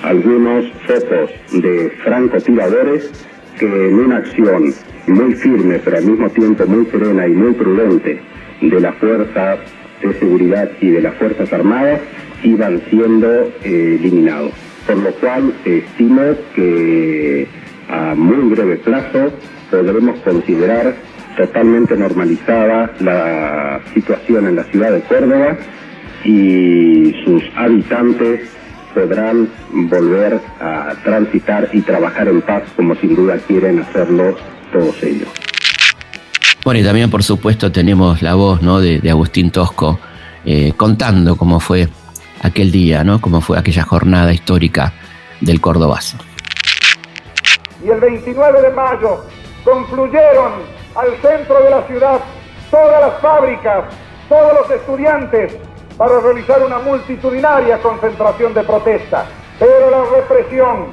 [0.04, 3.12] algunos focos de francotiradores
[3.60, 4.74] que en una acción
[5.08, 8.20] muy firme, pero al mismo tiempo muy serena y muy prudente
[8.62, 9.60] de las fuerzas
[10.02, 12.02] de seguridad y de las Fuerzas Armadas,
[12.44, 14.52] iban siendo eh, eliminados.
[14.88, 16.22] Por lo cual estimo
[16.56, 17.48] que
[17.88, 19.32] a muy breve plazo
[19.70, 20.96] podremos considerar
[21.36, 25.58] totalmente normalizada la situación en la ciudad de Córdoba
[26.24, 28.50] y sus habitantes
[28.94, 34.36] podrán volver a transitar y trabajar en paz como sin duda quieren hacerlo
[34.72, 35.30] todos ellos.
[36.64, 38.80] Bueno, y también por supuesto tenemos la voz ¿no?
[38.80, 40.00] de, Agustín Tosco
[40.46, 41.88] eh, contando cómo fue
[42.42, 43.20] aquel día, ¿no?
[43.20, 44.94] cómo fue aquella jornada histórica
[45.40, 46.18] del Cordobazo.
[47.84, 49.26] Y el 29 de mayo
[49.64, 52.20] concluyeron al centro de la ciudad
[52.70, 53.86] todas las fábricas,
[54.30, 55.58] todos los estudiantes,
[55.98, 59.26] para realizar una multitudinaria concentración de protesta.
[59.60, 60.88] Pero la represión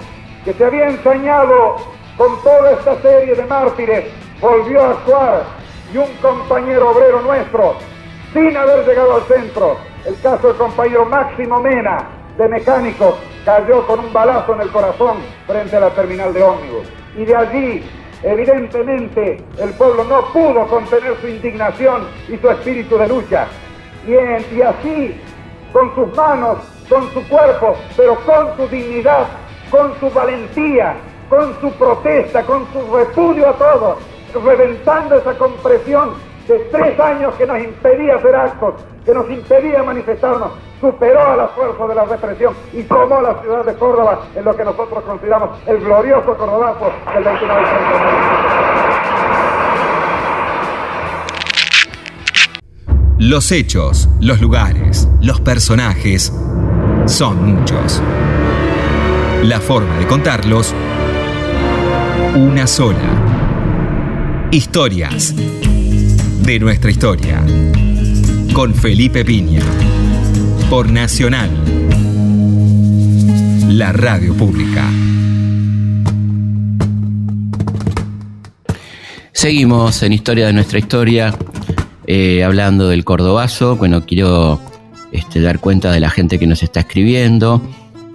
[0.44, 1.76] que se había ensañado
[2.16, 4.06] con toda esta serie de mártires
[4.40, 5.42] volvió a actuar
[5.92, 7.76] y un compañero obrero nuestro,
[8.32, 14.00] sin haber llegado al centro, el caso del compañero Máximo Mena, de mecánico, cayó con
[14.00, 16.86] un balazo en el corazón frente a la terminal de ómnibus.
[17.16, 17.90] Y de allí,
[18.22, 23.46] evidentemente, el pueblo no pudo contener su indignación y su espíritu de lucha.
[24.06, 25.20] Y, así,
[25.72, 29.26] con sus manos, con su cuerpo, pero con su dignidad,
[29.70, 30.94] con su valentía,
[31.28, 33.98] con su protesta, con su repudio a todo,
[34.44, 36.14] reventando esa compresión
[36.46, 41.48] de tres años que nos impedía hacer actos, que nos impedía manifestarnos, superó a la
[41.48, 45.58] fuerza de la represión y tomó la ciudad de Córdoba en lo que nosotros consideramos
[45.66, 47.68] el glorioso Cordobazo del 29 de
[53.18, 56.32] Los hechos, los lugares, los personajes
[57.06, 58.00] son muchos.
[59.42, 60.72] La forma de contarlos,
[62.34, 64.48] una sola.
[64.52, 67.42] Historias de nuestra historia.
[68.54, 69.62] Con Felipe Piña.
[70.70, 71.48] Por Nacional.
[73.70, 74.84] La radio pública.
[79.32, 81.34] Seguimos en Historia de nuestra historia
[82.06, 83.76] eh, hablando del Cordobazo.
[83.76, 84.60] Bueno, quiero
[85.10, 87.62] este, dar cuenta de la gente que nos está escribiendo.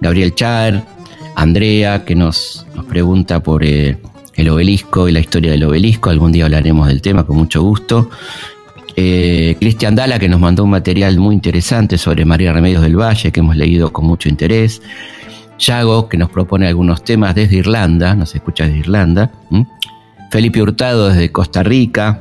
[0.00, 0.86] Gabriel Char,
[1.34, 3.98] Andrea, que nos, pregunta por eh,
[4.34, 6.08] el obelisco y la historia del obelisco.
[6.10, 8.10] Algún día hablaremos del tema con mucho gusto.
[8.96, 13.32] Eh, Cristian Dala, que nos mandó un material muy interesante sobre María Remedios del Valle,
[13.32, 14.82] que hemos leído con mucho interés.
[15.58, 19.30] Yago, que nos propone algunos temas desde Irlanda, nos escucha desde Irlanda.
[20.30, 22.20] Felipe Hurtado desde Costa Rica.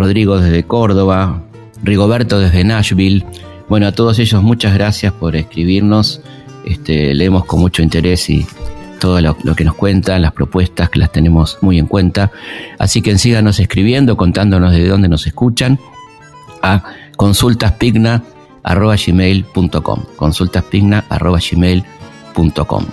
[0.00, 1.42] Rodrigo desde Córdoba,
[1.82, 3.24] Rigoberto desde Nashville.
[3.68, 6.22] Bueno, a todos ellos muchas gracias por escribirnos.
[6.64, 8.46] Este, leemos con mucho interés y
[8.98, 12.30] todo lo, que nos cuentan, las propuestas que las tenemos muy en cuenta.
[12.78, 15.78] Así que síganos escribiendo, contándonos de dónde nos escuchan
[16.62, 16.82] a
[17.16, 22.84] consultaspigna.gmail.com consultaspigna.gmail.com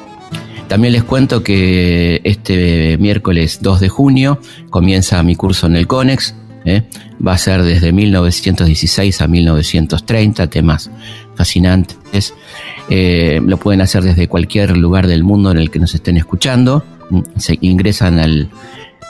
[0.68, 6.36] También les cuento que este miércoles 2 de junio comienza mi curso en el CONEX,
[6.66, 6.84] ¿eh?
[7.26, 10.92] Va a ser desde 1916 a 1930, temas
[11.36, 12.34] fascinantes.
[12.90, 16.84] Eh, lo pueden hacer desde cualquier lugar del mundo en el que nos estén escuchando.
[17.38, 18.50] Se ingresan al,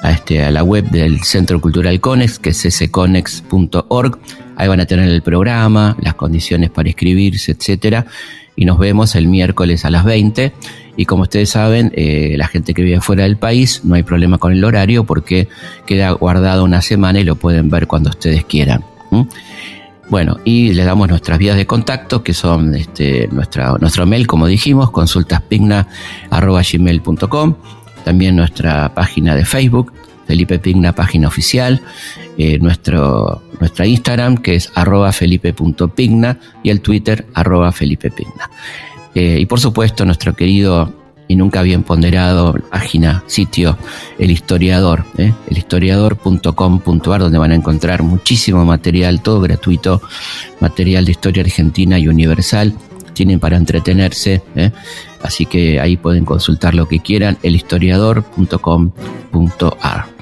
[0.04, 4.20] a, este, a la web del Centro Cultural Conex, que es sconex.org.
[4.58, 8.06] Ahí van a tener el programa, las condiciones para inscribirse, etcétera.
[8.56, 10.52] Y nos vemos el miércoles a las 20
[10.98, 14.39] y como ustedes saben, eh, la gente que vive fuera del país no hay problema
[14.39, 15.48] con el horario porque
[15.86, 18.84] queda guardado una semana y lo pueden ver cuando ustedes quieran.
[20.10, 24.48] Bueno, y le damos nuestras vías de contacto, que son este, nuestra, nuestro mail, como
[24.48, 27.56] dijimos, consultaspigna.gmail.com,
[28.04, 29.93] también nuestra página de Facebook,
[30.28, 31.82] Felipe Pigna, página oficial,
[32.38, 38.50] eh, nuestro, nuestra Instagram, que es arroba felipe.pigna, y el Twitter, arroba felipepigna.
[39.16, 40.94] Eh, y por supuesto, nuestro querido
[41.30, 43.78] y nunca bien ponderado página, sitio,
[44.18, 45.34] El Historiador, ¿eh?
[45.50, 50.02] elhistoriador.com.ar, donde van a encontrar muchísimo material, todo gratuito,
[50.60, 52.74] material de historia argentina y universal.
[53.13, 54.42] Tienen para entretenerse.
[55.24, 60.16] Así que ahí pueden consultar lo que quieran, elhistoriador.com.ar.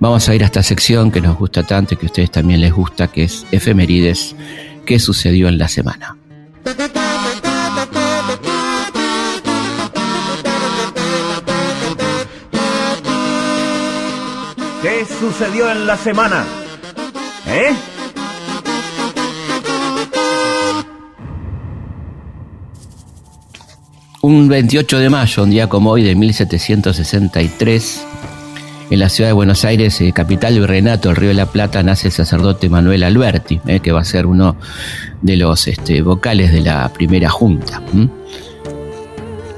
[0.00, 2.62] Vamos a ir a esta sección que nos gusta tanto y que a ustedes también
[2.62, 4.34] les gusta, que es efemérides,
[4.86, 6.16] ¿qué sucedió en la semana?
[14.80, 16.46] ¿Qué sucedió en la semana?
[17.46, 17.74] ¿Eh?
[24.22, 28.06] Un 28 de mayo, un día como hoy de 1763,
[28.90, 31.82] en la ciudad de Buenos Aires, eh, capital del Renato, el Río de la Plata,
[31.82, 34.56] nace el sacerdote Manuel Alberti, eh, que va a ser uno
[35.22, 37.80] de los este, vocales de la primera junta.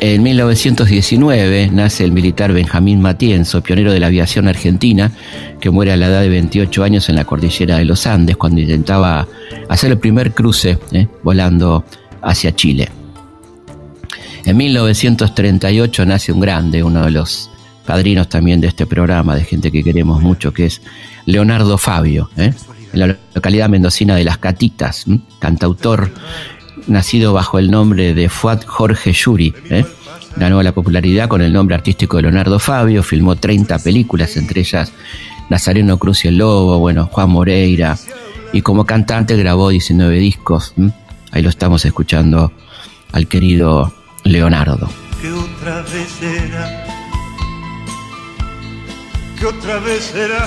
[0.01, 5.13] En 1919 nace el militar Benjamín Matienzo, pionero de la aviación argentina,
[5.61, 8.61] que muere a la edad de 28 años en la cordillera de los Andes cuando
[8.61, 9.27] intentaba
[9.69, 11.85] hacer el primer cruce eh, volando
[12.21, 12.89] hacia Chile.
[14.45, 17.52] En 1938 nace un grande, uno de los
[17.87, 20.83] padrinos también de este programa, de gente que queremos mucho, que es
[21.27, 22.53] Leonardo Fabio, ¿eh?
[22.93, 25.07] en la localidad mendocina de Las Catitas,
[25.39, 26.11] cantautor
[26.87, 29.55] nacido bajo el nombre de Fuad Jorge Yuri.
[29.71, 29.85] ¿eh?
[30.37, 34.93] Ganó la popularidad con el nombre artístico de Leonardo Fabio, filmó 30 películas, entre ellas
[35.51, 37.99] Nazareno Cruz y el Lobo, bueno, Juan Moreira,
[38.53, 40.75] y como cantante grabó 19 discos.
[41.31, 42.53] Ahí lo estamos escuchando
[43.13, 43.93] al querido
[44.25, 44.89] Leonardo.
[49.43, 50.47] Que otra vez será.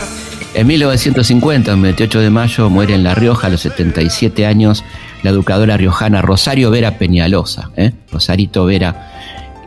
[0.53, 4.86] En 1950, el 28 de mayo, muere en La Rioja a los 77 años
[5.21, 7.91] la educadora riojana Rosario Vera Peñalosa, ¿eh?
[8.10, 9.12] Rosarito Vera,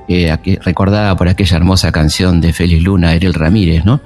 [0.09, 4.01] eh, recordada por aquella hermosa canción de Félix Luna, Ariel Ramírez, ¿no?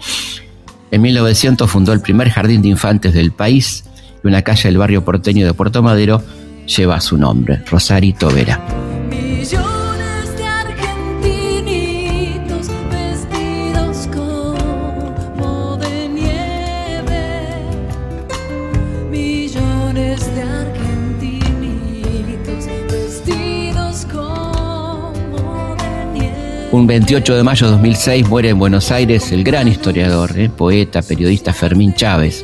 [0.90, 3.84] En 1900 fundó el primer jardín de infantes del país
[4.24, 6.20] y una calle del barrio porteño de Puerto Madero
[6.66, 8.60] lleva su nombre, Rosarito Vera.
[26.72, 30.48] Un 28 de mayo de 2006 muere en Buenos Aires el gran historiador, ¿eh?
[30.48, 32.42] poeta, periodista Fermín Chávez,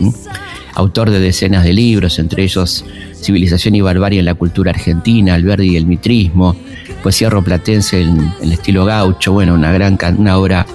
[0.74, 5.68] autor de decenas de libros, entre ellos Civilización y Barbarie en la Cultura Argentina, Alberdi
[5.68, 6.54] y el Mitrismo,
[7.02, 10.66] Poesía Roplatense en, el estilo gaucho, bueno, una gran una obra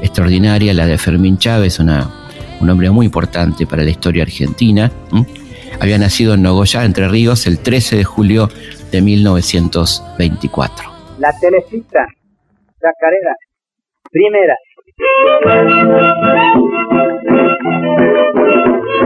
[0.00, 2.10] extraordinaria, la de Fermín Chávez, una,
[2.62, 4.90] un hombre muy importante para la historia argentina.
[5.80, 8.48] Había nacido en Nogoyá, Entre Ríos, el 13 de julio
[8.90, 10.90] de 1924.
[11.18, 12.06] La telecita
[12.82, 13.34] Chacarera.
[14.10, 14.56] Primera.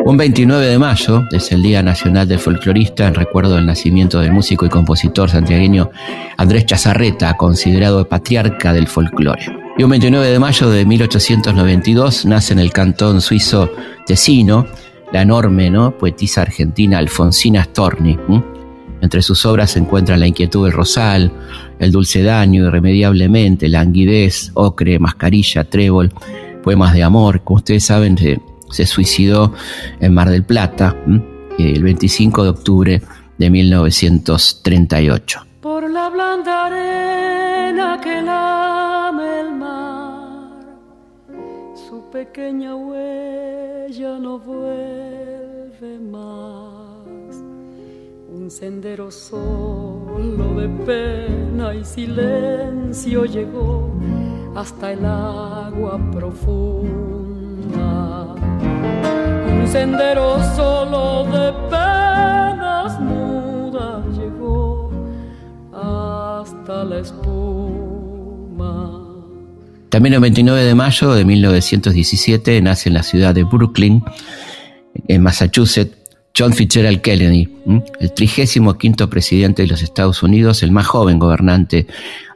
[0.04, 4.32] Un 29 de mayo es el Día Nacional del Folclorista en recuerdo del nacimiento del
[4.32, 5.90] músico y compositor santiagueño
[6.38, 9.44] Andrés Chazarreta, considerado patriarca del folclore.
[9.76, 13.70] Y un 29 de mayo de 1892 nace en el cantón suizo
[14.06, 14.66] Tesino
[15.12, 15.96] la enorme ¿no?
[15.96, 18.16] poetisa argentina Alfonsina Storni.
[19.06, 21.30] Entre sus obras se encuentran La inquietud del rosal,
[21.78, 26.12] El dulce daño, Irremediablemente, Languidez, Ocre, Mascarilla, Trébol,
[26.64, 27.42] Poemas de amor.
[27.44, 29.52] Como ustedes saben, se, suicidó
[30.00, 30.96] en Mar del Plata
[31.56, 33.02] el 25 de octubre
[33.38, 35.46] de 1938.
[35.60, 40.64] Por la blanda arena que lame el mar,
[41.76, 46.65] su pequeña huella no vuelve más
[48.46, 53.92] un sendero solo de pena y silencio llegó
[54.54, 56.76] hasta el agua profunda.
[59.52, 64.92] Un sendero solo de penas mudas llegó
[65.72, 68.12] hasta la espuma.
[69.88, 74.04] También el 29 de mayo de 1917 nace en la ciudad de Brooklyn,
[75.08, 76.05] en Massachusetts,
[76.38, 77.48] John Fitzgerald Kennedy,
[77.98, 81.86] el trigésimo quinto presidente de los Estados Unidos, el más joven gobernante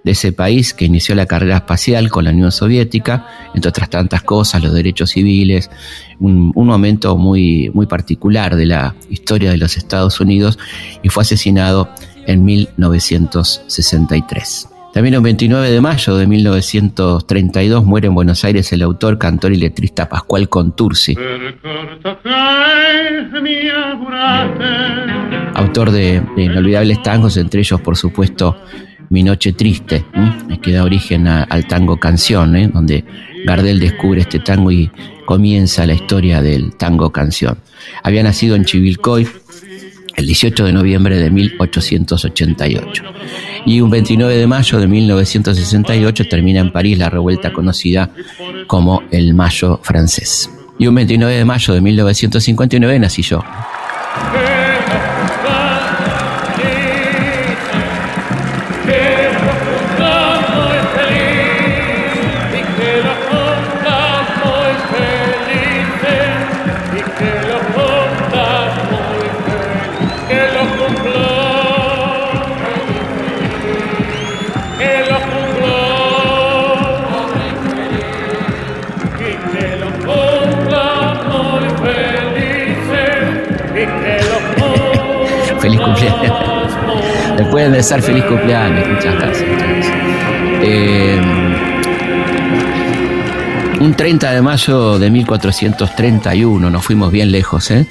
[0.02, 4.22] de ese país que inició la carrera espacial con la Unión Soviética, entre otras tantas
[4.22, 5.70] cosas, los derechos civiles,
[6.18, 10.58] un, un, momento muy, muy particular de la historia de los Estados Unidos
[11.02, 11.90] y fue asesinado
[12.26, 14.79] en 1963.
[14.92, 19.56] También el 29 de mayo de 1932 muere en Buenos Aires el autor, cantor y
[19.56, 21.16] letrista Pascual Contursi.
[25.54, 28.56] Autor de, inolvidables tangos, entre ellos, por supuesto,
[29.10, 30.04] Mi Noche Triste,
[30.60, 32.68] que da origen al tango Canción, ¿eh?
[32.72, 33.04] donde
[33.44, 34.90] Gardel descubre este tango y
[35.24, 37.58] comienza la historia del tango Canción.
[38.02, 39.28] Había nacido en Chivilcoy,
[40.16, 43.02] el 18 de noviembre de 1888.
[43.66, 48.10] Y un 29 de mayo de 1968 termina en París la revuelta conocida
[48.66, 50.50] como el Mayo francés.
[50.78, 53.42] Y un 29 de mayo de 1959 nací yo.
[87.82, 88.86] Feliz cumpleaños.
[88.86, 89.48] Muchas gracias.
[90.62, 91.18] Eh,
[93.80, 97.86] un 30 de mayo de 1431, nos fuimos bien lejos, ¿eh?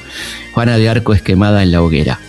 [0.53, 2.19] Juana de Arco es quemada en la hoguera.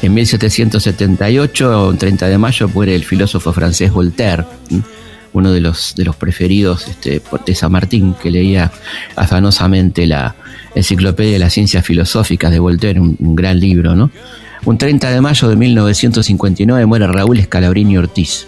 [0.00, 4.44] En 1778, un 30 de mayo, muere el filósofo francés Voltaire,
[5.34, 8.72] uno de los, de los preferidos este, de San Martín, que leía
[9.16, 10.34] afanosamente la
[10.74, 14.10] Enciclopedia de las Ciencias Filosóficas de Voltaire, un, un gran libro, ¿no?
[14.68, 18.46] Un 30 de mayo de 1959 muere Raúl Escalabrini Ortiz,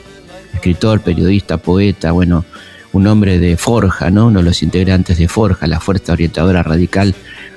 [0.52, 2.44] escritor, periodista, poeta, bueno,
[2.92, 4.26] un hombre de Forja, ¿no?
[4.26, 7.14] Uno de los integrantes de Forja, la fuerza orientadora radical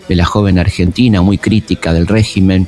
[0.08, 2.66] de la joven Argentina, muy crítica del régimen,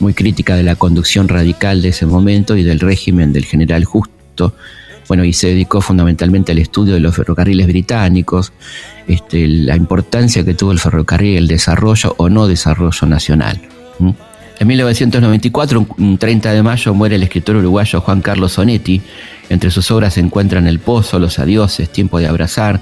[0.00, 4.52] muy crítica de la conducción radical de ese momento y del régimen del general Justo.
[5.06, 8.52] Bueno, y se dedicó fundamentalmente al estudio de los ferrocarriles británicos,
[9.06, 13.60] este, la importancia que tuvo el ferrocarril, el desarrollo o no desarrollo nacional.
[14.58, 19.02] En 1994, un 30 de mayo, muere el escritor uruguayo Juan Carlos Sonetti.
[19.48, 22.80] Entre sus obras se encuentran El Pozo, Los Adioses, Tiempo de Abrazar,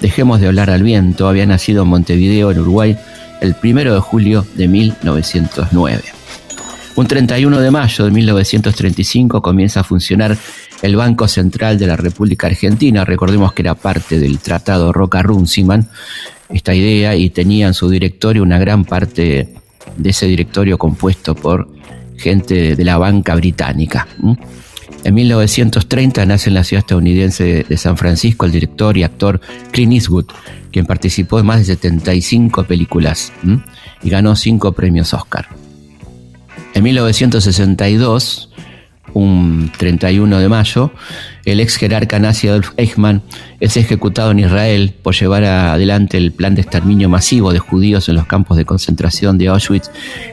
[0.00, 1.28] Dejemos de hablar al viento.
[1.28, 2.96] Había nacido en Montevideo, en Uruguay,
[3.40, 6.02] el 1 de julio de 1909.
[6.96, 10.36] Un 31 de mayo de 1935 comienza a funcionar
[10.82, 13.04] el Banco Central de la República Argentina.
[13.04, 15.88] Recordemos que era parte del Tratado Roca-Runciman,
[16.50, 19.54] esta idea, y tenía en su directorio una gran parte
[19.96, 21.68] de ese directorio compuesto por
[22.16, 24.06] gente de la banca británica.
[25.04, 29.92] En 1930 nace en la ciudad estadounidense de San Francisco el director y actor Clint
[29.92, 30.26] Eastwood,
[30.72, 33.32] quien participó en más de 75 películas
[34.02, 35.48] y ganó 5 premios Oscar.
[36.72, 38.50] En 1962,
[39.14, 40.92] un 31 de mayo,
[41.44, 43.22] el ex jerarca nazi Adolf Eichmann
[43.60, 48.16] es ejecutado en Israel por llevar adelante el plan de exterminio masivo de judíos en
[48.16, 49.90] los campos de concentración de Auschwitz,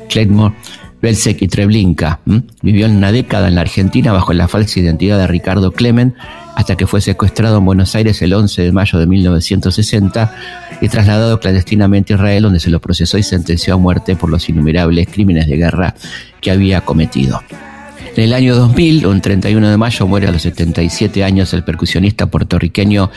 [0.10, 0.56] Kleckmore,
[1.02, 2.20] Belzec y Treblinka.
[2.62, 6.16] Vivió una década en la Argentina bajo la falsa identidad de Ricardo Clemen
[6.56, 10.36] hasta que fue secuestrado en Buenos Aires el 11 de mayo de 1960
[10.80, 14.48] y trasladado clandestinamente a Israel donde se lo procesó y sentenció a muerte por los
[14.48, 15.96] innumerables crímenes de guerra
[16.40, 17.42] que había cometido.
[18.16, 22.26] En el año 2000, un 31 de mayo, muere a los 77 años el percusionista
[22.26, 23.10] puertorriqueño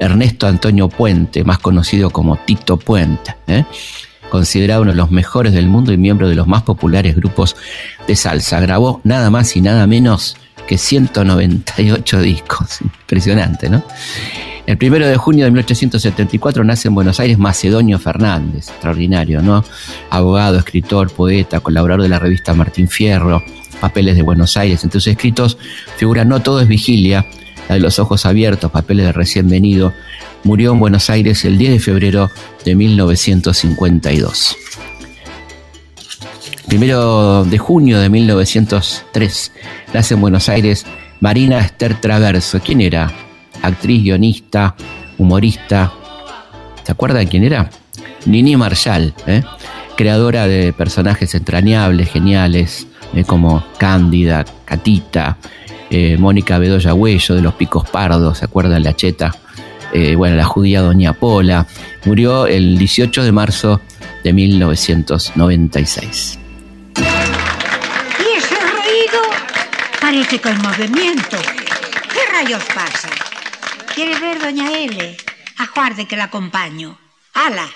[0.00, 3.64] Ernesto Antonio Puente, más conocido como Tito Puente, ¿eh?
[4.28, 7.54] considerado uno de los mejores del mundo y miembro de los más populares grupos
[8.08, 8.58] de salsa.
[8.58, 10.36] Grabó nada más y nada menos
[10.66, 12.80] que 198 discos.
[13.02, 13.84] Impresionante, ¿no?
[14.66, 19.64] El primero de junio de 1874 nace en Buenos Aires Macedonio Fernández, extraordinario, ¿no?
[20.10, 23.42] Abogado, escritor, poeta, colaborador de la revista Martín Fierro,
[23.80, 24.84] Papeles de Buenos Aires.
[24.84, 25.58] Entre sus escritos
[25.96, 27.26] figura No todo es vigilia,
[27.68, 29.92] la de los ojos abiertos, Papeles de recién venido.
[30.44, 32.30] Murió en Buenos Aires el 10 de febrero
[32.64, 34.56] de 1952.
[36.66, 39.52] Primero de junio de 1903
[39.92, 40.86] nace en Buenos Aires
[41.18, 42.60] Marina Esther Traverso.
[42.60, 43.12] ¿Quién era?
[43.62, 44.76] Actriz, guionista,
[45.18, 45.92] humorista.
[46.84, 47.70] ¿Se acuerdan quién era?
[48.24, 49.42] Nini Marshall, ¿eh?
[49.96, 55.36] creadora de personajes entrañables, geniales, eh, como Cándida, Catita,
[55.90, 58.84] eh, Mónica Bedoya Huello de los Picos Pardos, ¿se acuerdan?
[58.84, 59.34] La Cheta,
[59.92, 61.66] eh, bueno, la judía Doña Pola,
[62.04, 63.80] murió el 18 de marzo
[64.22, 66.38] de 1996.
[66.96, 69.20] ¿Y ese ruido?
[70.00, 71.36] Parece hay movimiento.
[72.12, 73.08] ¿Qué rayos pasa?
[73.94, 75.16] ¿Quiere ver, doña L?
[75.58, 76.98] Aguarde que la acompaño.
[77.34, 77.68] ¡Hala!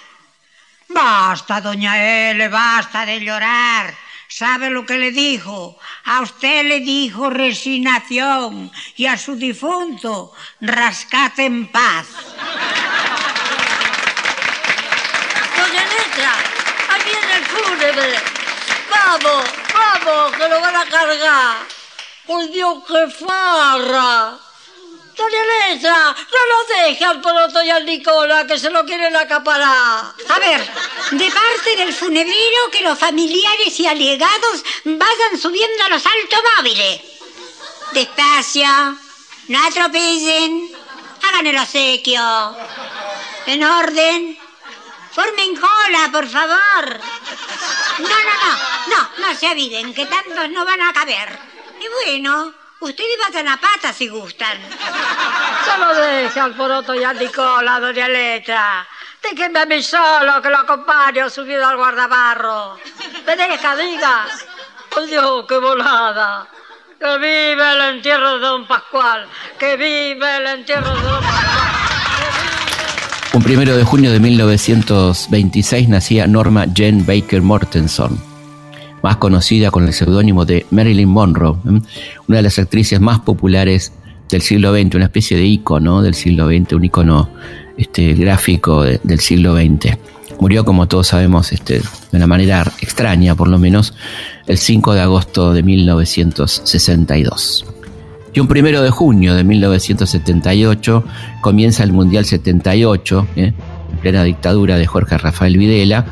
[0.88, 4.03] Basta, doña L, basta de llorar.
[4.28, 5.78] ¿Sabe lo que le dijo?
[6.04, 12.06] A usted le dijo resignación y a su difunto rascate en paz.
[15.56, 16.32] Doña Negra,
[16.94, 18.14] aquí viene el fúnebre.
[18.90, 21.56] Vamos, vamos, que lo van a cargar.
[22.26, 24.38] ¡Por Dios, qué farra!
[25.16, 30.12] Letra, no lo deje al poroto y al Nicola, que se lo quieren acaparar.
[30.28, 30.70] A ver,
[31.12, 37.00] de parte del funebrero que los familiares y allegados vayan subiendo a los automóviles.
[37.92, 38.66] Despacio,
[39.48, 40.70] no atropellen,
[41.22, 42.56] hagan el obsequio.
[43.46, 44.38] En orden.
[45.12, 47.00] Formen cola, por favor.
[48.00, 51.38] No, no, no, no, no se aviden, que tantos no van a caber.
[51.80, 54.58] Y bueno, ustedes vayan a pata si gustan.
[55.64, 58.86] Solo deje al poroto y al Nicola, doña Letra.
[59.22, 62.76] Déjenme a mí solo, que lo acompaño subido al guardabarro.
[63.26, 64.26] Me deja, diga.
[64.96, 66.46] ¡Oh, Dios, qué volada!
[67.00, 69.26] ¡Que vive el entierro de don Pascual!
[69.58, 71.64] ¡Que vive el entierro de don Pascual!
[73.32, 78.22] Un primero de junio de 1926 nacía Norma Jane Baker Mortenson,
[79.04, 81.56] más conocida con el seudónimo de Marilyn Monroe,
[82.26, 83.92] una de las actrices más populares
[84.30, 87.28] del siglo XX, una especie de ícono del siglo XX, un ícono
[87.76, 89.98] este, gráfico de- del siglo XX.
[90.40, 93.92] Murió, como todos sabemos, este, de una manera extraña, por lo menos,
[94.46, 97.66] el 5 de agosto de 1962.
[98.32, 101.04] Y un primero de junio de 1978
[101.42, 103.52] comienza el Mundial 78, ¿eh?
[103.94, 106.06] En plena dictadura de Jorge Rafael Videla.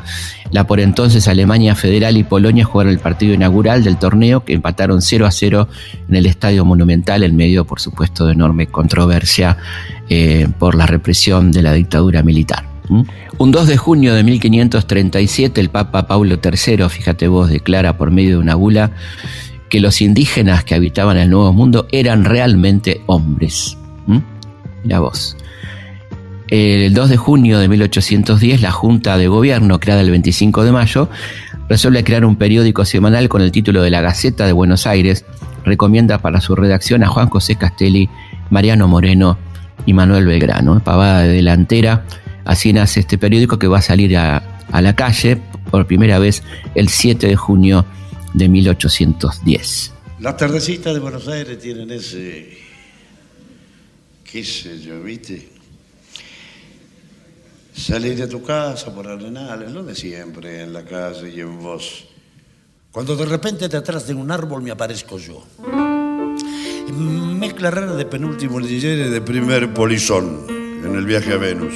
[0.51, 5.01] La por entonces Alemania Federal y Polonia jugaron el partido inaugural del torneo que empataron
[5.01, 5.67] 0 a 0
[6.09, 9.57] en el Estadio Monumental en medio, por supuesto, de enorme controversia
[10.09, 12.65] eh, por la represión de la dictadura militar.
[12.89, 13.01] ¿Mm?
[13.37, 18.31] Un 2 de junio de 1537 el Papa Paulo III, fíjate vos, declara por medio
[18.31, 18.91] de una bula
[19.69, 23.75] que los indígenas que habitaban el Nuevo Mundo eran realmente hombres.
[24.05, 24.19] ¿Mm?
[24.83, 25.35] Mira vos.
[26.55, 31.09] El 2 de junio de 1810, la Junta de Gobierno, creada el 25 de mayo,
[31.67, 35.25] resuelve crear un periódico semanal con el título de La Gaceta de Buenos Aires.
[35.65, 38.07] Recomienda para su redacción a Juan José Castelli,
[38.51, 39.39] Mariano Moreno
[39.87, 40.79] y Manuel Belgrano.
[40.83, 42.05] Pavada de delantera.
[42.45, 44.43] Así nace este periódico que va a salir a,
[44.79, 45.41] la calle
[45.71, 46.43] por primera vez
[46.75, 47.83] el 7 de junio
[48.35, 49.91] de 1810.
[50.19, 52.59] Las tardecitas de Buenos Aires tienen ese.
[54.23, 55.52] qué sé yo, ¿viste?
[57.75, 62.05] Salir de tu casa por arenales, lo de siempre, en la casa y en vos.
[62.91, 65.43] Cuando de repente detrás de un árbol me aparezco yo.
[66.93, 71.73] Mezcla rara de penúltimo lillero y de primer polizón en el viaje a Venus.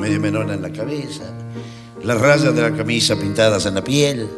[0.00, 1.24] Medio menona en la cabeza,
[2.04, 4.28] las rayas de la camisa pintadas en la piel,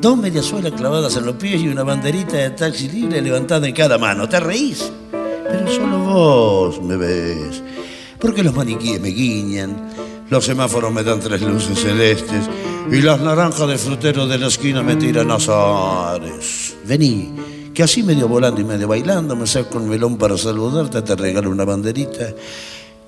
[0.00, 3.96] dos mediasuelas clavadas en los pies y una banderita de taxi libre levantada en cada
[3.96, 4.28] mano.
[4.28, 4.92] ¿Te reís?
[5.10, 7.62] Pero solo vos me ves.
[8.20, 9.91] Porque los maniquíes me guiñan,
[10.32, 12.48] los semáforos me dan tres luces celestes
[12.90, 16.74] y las naranjas de frutero de la esquina me tiran azares.
[16.86, 17.34] Vení,
[17.74, 21.50] que así medio volando y medio bailando me saco un melón para saludarte, te regalo
[21.50, 22.30] una banderita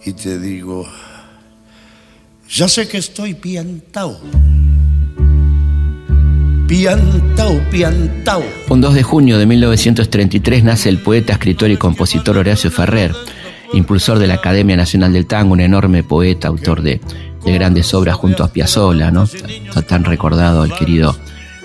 [0.04, 0.86] y te digo,
[2.50, 4.20] ya sé que estoy piantao.
[6.68, 8.42] Piantao, piantao.
[8.68, 13.14] Un 2 de junio de 1933 nace el poeta, escritor y compositor Horacio Ferrer,
[13.74, 17.00] impulsor de la Academia Nacional del Tango, un enorme poeta, autor de,
[17.44, 19.24] de grandes obras junto a Piazzolla, ¿no?
[19.24, 21.16] Está tan recordado el querido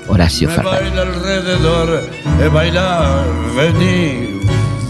[0.07, 2.03] Horacio Me baila alrededor,
[2.51, 4.41] bailar, vení,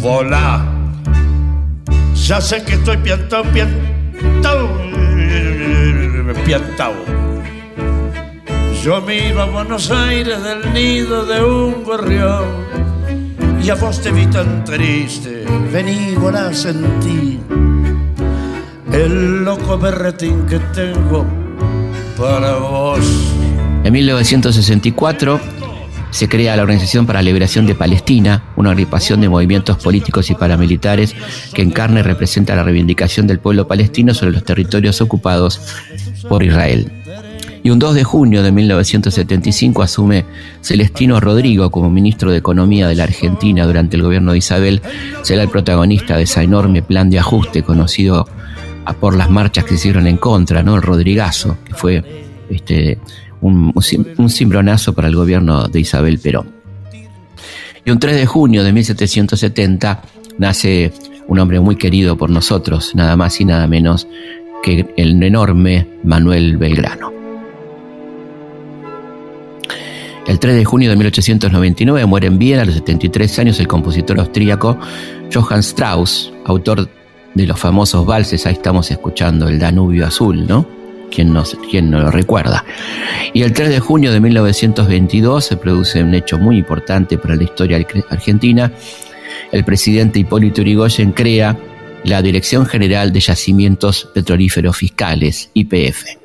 [0.01, 0.65] volá.
[2.15, 4.69] Ya sé que estoy piantao, piantao,
[6.45, 6.93] piantao.
[8.83, 12.45] Yo miro a Buenos Aires del nido de un gorrión
[13.69, 17.39] y a vos te vi tan triste, vení, volá, sentí
[18.91, 21.23] el loco berretín que tengo
[22.17, 22.99] para vos.
[23.83, 25.39] En 1964
[26.09, 30.33] se crea la Organización para la Liberación de Palestina, una agrupación de movimientos políticos y
[30.33, 31.15] paramilitares
[31.53, 35.61] que encarna y representa la reivindicación del pueblo palestino sobre los territorios ocupados
[36.27, 36.98] por Israel.
[37.63, 40.25] Y un 2 de junio de 1975 asume
[40.61, 44.81] Celestino Rodrigo como ministro de Economía de la Argentina durante el gobierno de Isabel.
[45.23, 48.27] Será el protagonista de ese enorme plan de ajuste conocido
[48.99, 50.75] por las marchas que se hicieron en contra, ¿no?
[50.75, 52.03] El Rodrigazo, que fue
[52.49, 52.97] este,
[53.41, 53.73] un,
[54.17, 56.51] un cimbronazo para el gobierno de Isabel Perón.
[57.85, 60.01] Y un 3 de junio de 1770
[60.37, 60.93] nace
[61.27, 64.07] un hombre muy querido por nosotros, nada más y nada menos
[64.63, 67.18] que el enorme Manuel Belgrano.
[70.29, 74.19] El 3 de junio de 1899 muere en Viena a los 73 años el compositor
[74.19, 74.77] austríaco
[75.33, 76.87] Johann Strauss, autor
[77.33, 80.67] de los famosos valses, ahí estamos escuchando el Danubio Azul, ¿no?
[81.09, 82.63] ¿Quién no, quién no lo recuerda?
[83.33, 87.45] Y el 3 de junio de 1922 se produce un hecho muy importante para la
[87.45, 88.71] historia argentina.
[89.51, 91.57] El presidente Hipólito Yrigoyen crea
[92.03, 96.18] la Dirección General de Yacimientos Petrolíferos Fiscales, IPF.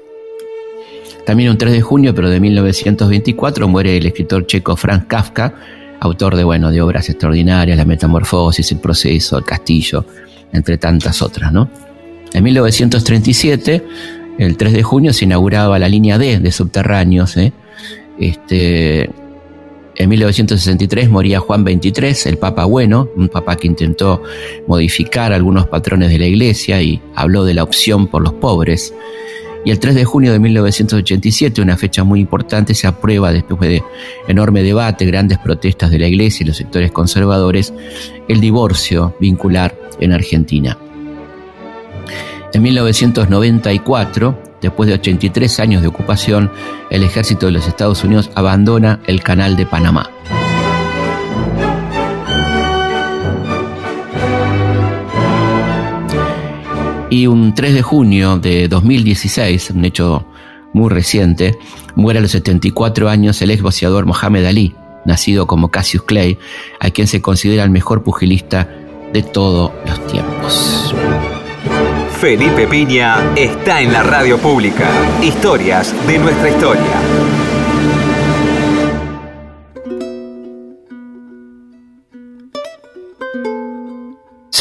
[1.26, 5.54] También un 3 de junio, pero de 1924, muere el escritor checo Franz Kafka,
[6.00, 10.04] autor de, bueno, obras extraordinarias, La Metamorfosis, El Proceso, El Castillo,
[10.52, 11.52] entre tantas otras.
[12.32, 13.84] En 1937,
[14.38, 17.52] el 3 de junio, se inauguraba la línea D de subterráneos, ¿eh?
[18.18, 19.10] Este,
[19.96, 24.22] en 1963 moría Juan XXIII, el Papa Bueno, un papa que intentó
[24.66, 28.92] modificar algunos patrones de la Iglesia y habló de la opción por los pobres.
[29.64, 33.82] Y el 3 de junio de 1987, una fecha muy importante, se aprueba después de
[34.28, 37.72] enorme debate, grandes protestas de la Iglesia y los sectores conservadores,
[38.28, 40.76] el divorcio vincular en Argentina.
[42.52, 46.50] En 1994, después de 83 años de ocupación,
[46.90, 50.10] el ejército de los Estados Unidos abandona el canal de Panamá.
[57.14, 60.26] Y un 3 de junio de 2016, un hecho
[60.72, 61.56] muy reciente,
[61.94, 66.38] muere a los 74 años el ex boxeador Mohamed Ali, nacido como Cassius Clay,
[66.80, 68.68] a quien se considera el mejor pugilista
[69.12, 70.92] de todos los tiempos.
[72.20, 74.90] Felipe Piña está en la radio pública.
[75.22, 77.43] Historias de nuestra historia.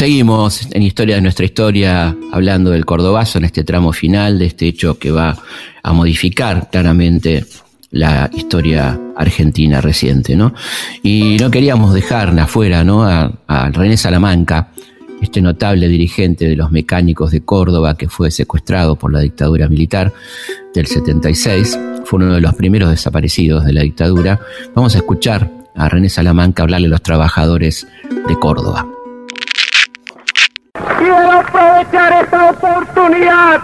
[0.04, 4.68] Seguimos en Historia de nuestra historia hablando del Cordobazo en este tramo final de este
[4.68, 5.38] hecho que va
[5.82, 7.46] a modificar claramente
[7.90, 10.52] la historia argentina reciente, ¿no?
[11.02, 13.04] Y no queríamos dejar afuera, ¿no?
[13.04, 14.68] A, a René Salamanca,
[15.22, 20.12] este notable dirigente de los mecánicos de Córdoba que fue secuestrado por la dictadura militar
[20.74, 24.38] del 76, fue uno de los primeros desaparecidos de la dictadura.
[24.74, 27.86] Vamos a escuchar a René Salamanca hablarle a los trabajadores
[28.28, 28.93] de Córdoba.
[31.84, 33.60] Aprovechar esta oportunidad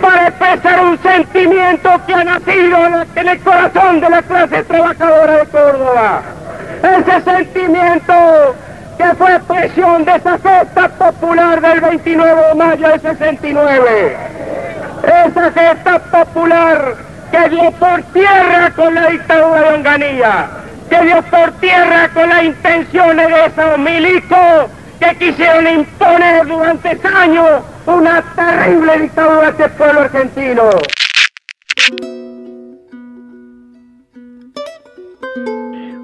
[0.00, 2.78] para expresar un sentimiento que ha nacido
[3.14, 6.22] en el corazón de la clase trabajadora de Córdoba.
[6.82, 8.14] Ese sentimiento
[8.98, 14.16] que fue expresión de esa gesta popular del 29 de mayo del 69.
[15.02, 16.94] Esa gesta popular
[17.30, 20.46] que dio por tierra con la dictadura de Onganía,
[20.90, 24.70] que dio por tierra con las intenciones de esos milicos
[25.00, 30.62] que quisieron imponer durante años una terrible dictadura a este pueblo argentino.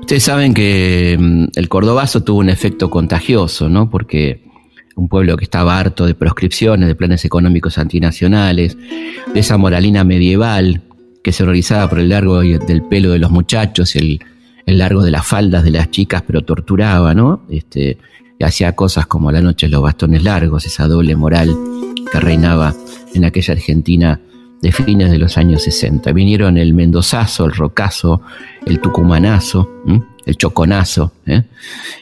[0.01, 3.91] Ustedes saben que mm, el cordobazo tuvo un efecto contagioso, ¿no?
[3.91, 4.47] Porque
[4.95, 10.83] un pueblo que estaba harto de proscripciones, de planes económicos antinacionales, de esa moralina medieval
[11.23, 14.21] que se horrorizaba por el largo del pelo de los muchachos y
[14.65, 17.43] el, largo de las faldas de las chicas, pero torturaba, ¿no?
[17.51, 17.99] Este,
[18.45, 21.57] hacía cosas como la noche los bastones largos, esa doble moral
[22.11, 22.75] que reinaba
[23.15, 24.21] en aquella Argentina
[24.61, 26.13] de fines de los años 60.
[26.13, 28.23] Vinieron el Mendozazo, el Rocazo,
[28.65, 29.69] el Tucumanazo,
[30.25, 31.45] el Choconazo, ¿eh?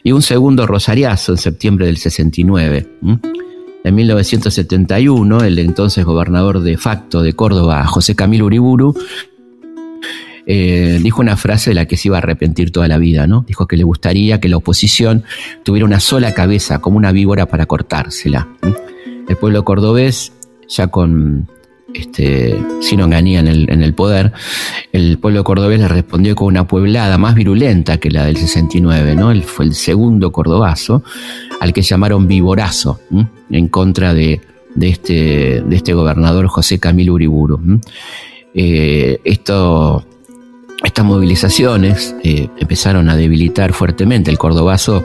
[0.02, 2.88] y un segundo Rosariazo en septiembre del 69.
[3.84, 8.94] En 1971, el entonces gobernador de facto de Córdoba, José Camilo Uriburu,
[10.46, 13.44] eh, dijo una frase de la que se iba a arrepentir toda la vida, ¿no?
[13.46, 15.24] Dijo que le gustaría que la oposición
[15.62, 18.48] tuviera una sola cabeza, como una víbora para cortársela.
[19.28, 20.32] El pueblo cordobés,
[20.68, 21.48] ya con
[21.94, 24.32] este, sin onganía en el, en el poder,
[24.92, 29.30] el pueblo cordobés le respondió con una pueblada más virulenta que la del 69, ¿no?
[29.30, 31.02] Él fue el segundo cordobazo,
[31.60, 33.00] al que llamaron Viborazo,
[33.50, 34.40] en contra de,
[34.74, 37.80] de, este, de este gobernador José Camilo Uriburu.
[38.54, 40.04] Eh, esto,
[40.84, 44.30] estas movilizaciones eh, empezaron a debilitar fuertemente.
[44.30, 45.04] El cordobazo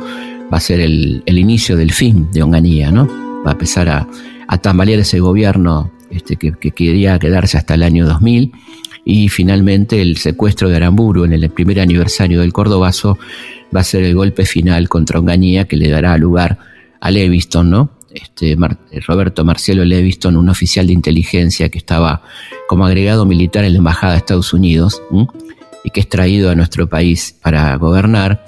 [0.52, 3.08] va a ser el, el inicio del fin de Onganía, ¿no?
[3.46, 4.08] Va a empezar a,
[4.48, 8.52] a tambalear ese gobierno este, que, quería quedarse hasta el año 2000
[9.06, 13.18] y finalmente el secuestro de Aramburu en el primer aniversario del Cordobazo
[13.76, 16.58] va a ser el golpe final contra Onganía que le dará lugar
[17.00, 17.92] a Leviston, ¿no?
[18.12, 18.58] Este,
[19.06, 22.24] Roberto Marcelo Leviston, un oficial de inteligencia que estaba
[22.68, 25.00] como agregado militar en la Embajada de Estados Unidos
[25.84, 28.44] y que es traído a nuestro país para gobernar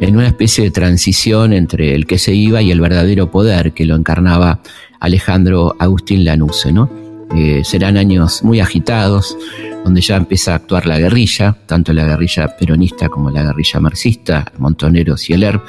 [0.00, 3.84] en una especie de transición entre el que se iba y el verdadero poder que
[3.84, 4.60] lo encarnaba
[5.00, 6.90] Alejandro Agustín Lanuse, ¿no?
[7.34, 9.36] Eh, serán años muy agitados,
[9.84, 14.52] donde ya empieza a actuar la guerrilla, tanto la guerrilla peronista como la guerrilla marxista,
[14.58, 15.62] Montoneros y el ERP,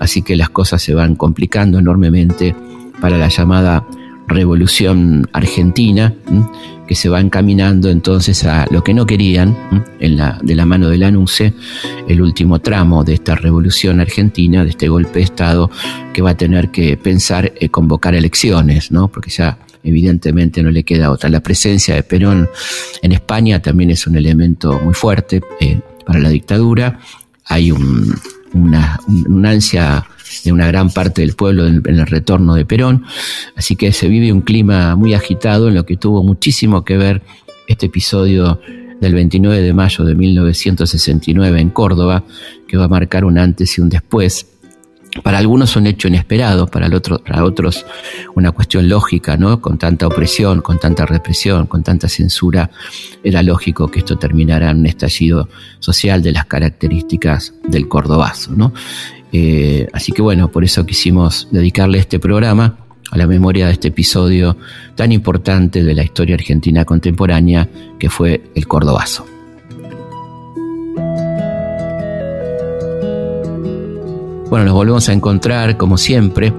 [0.00, 2.54] así que las cosas se van complicando enormemente
[3.00, 3.86] para la llamada
[4.26, 6.14] Revolución Argentina,
[6.88, 9.56] que se va encaminando entonces a lo que no querían,
[10.00, 11.52] en la, de la mano del anuncio,
[12.08, 15.70] el último tramo de esta revolución argentina, de este golpe de Estado,
[16.14, 19.08] que va a tener que pensar en convocar elecciones, ¿no?
[19.08, 21.28] porque ya evidentemente no le queda otra.
[21.28, 22.48] La presencia de Perón
[23.02, 26.98] en España también es un elemento muy fuerte eh, para la dictadura.
[27.44, 30.06] Hay una, una ansia
[30.44, 33.04] de una gran parte del pueblo en, el retorno de Perón.
[33.56, 37.22] Así que se vive un clima muy agitado en lo que tuvo muchísimo que ver
[37.66, 38.60] este episodio
[39.00, 42.24] del 29 de mayo de 1969 en Córdoba,
[42.66, 44.46] que va a marcar un antes y un después.
[45.22, 47.86] Para algunos un hecho inesperado, para, para otros
[48.34, 49.60] una cuestión lógica, ¿no?
[49.60, 52.70] Con tanta opresión, con tanta represión, con tanta censura,
[53.24, 55.48] era lógico que esto terminara en un estallido
[55.78, 58.72] social de las características del cordobazo, ¿no?
[59.32, 62.78] Eh, así que bueno, por eso quisimos dedicarle este programa
[63.10, 64.56] a la memoria de este episodio
[64.94, 67.68] tan importante de la historia argentina contemporánea
[67.98, 69.26] que fue el Cordobazo.
[74.50, 76.52] Bueno, nos volvemos a encontrar como siempre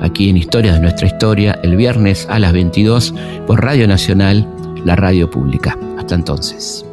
[0.00, 3.14] aquí en Historias de nuestra historia el viernes a las 22
[3.46, 4.48] por Radio Nacional,
[4.84, 5.76] la radio pública.
[5.98, 6.84] Hasta entonces.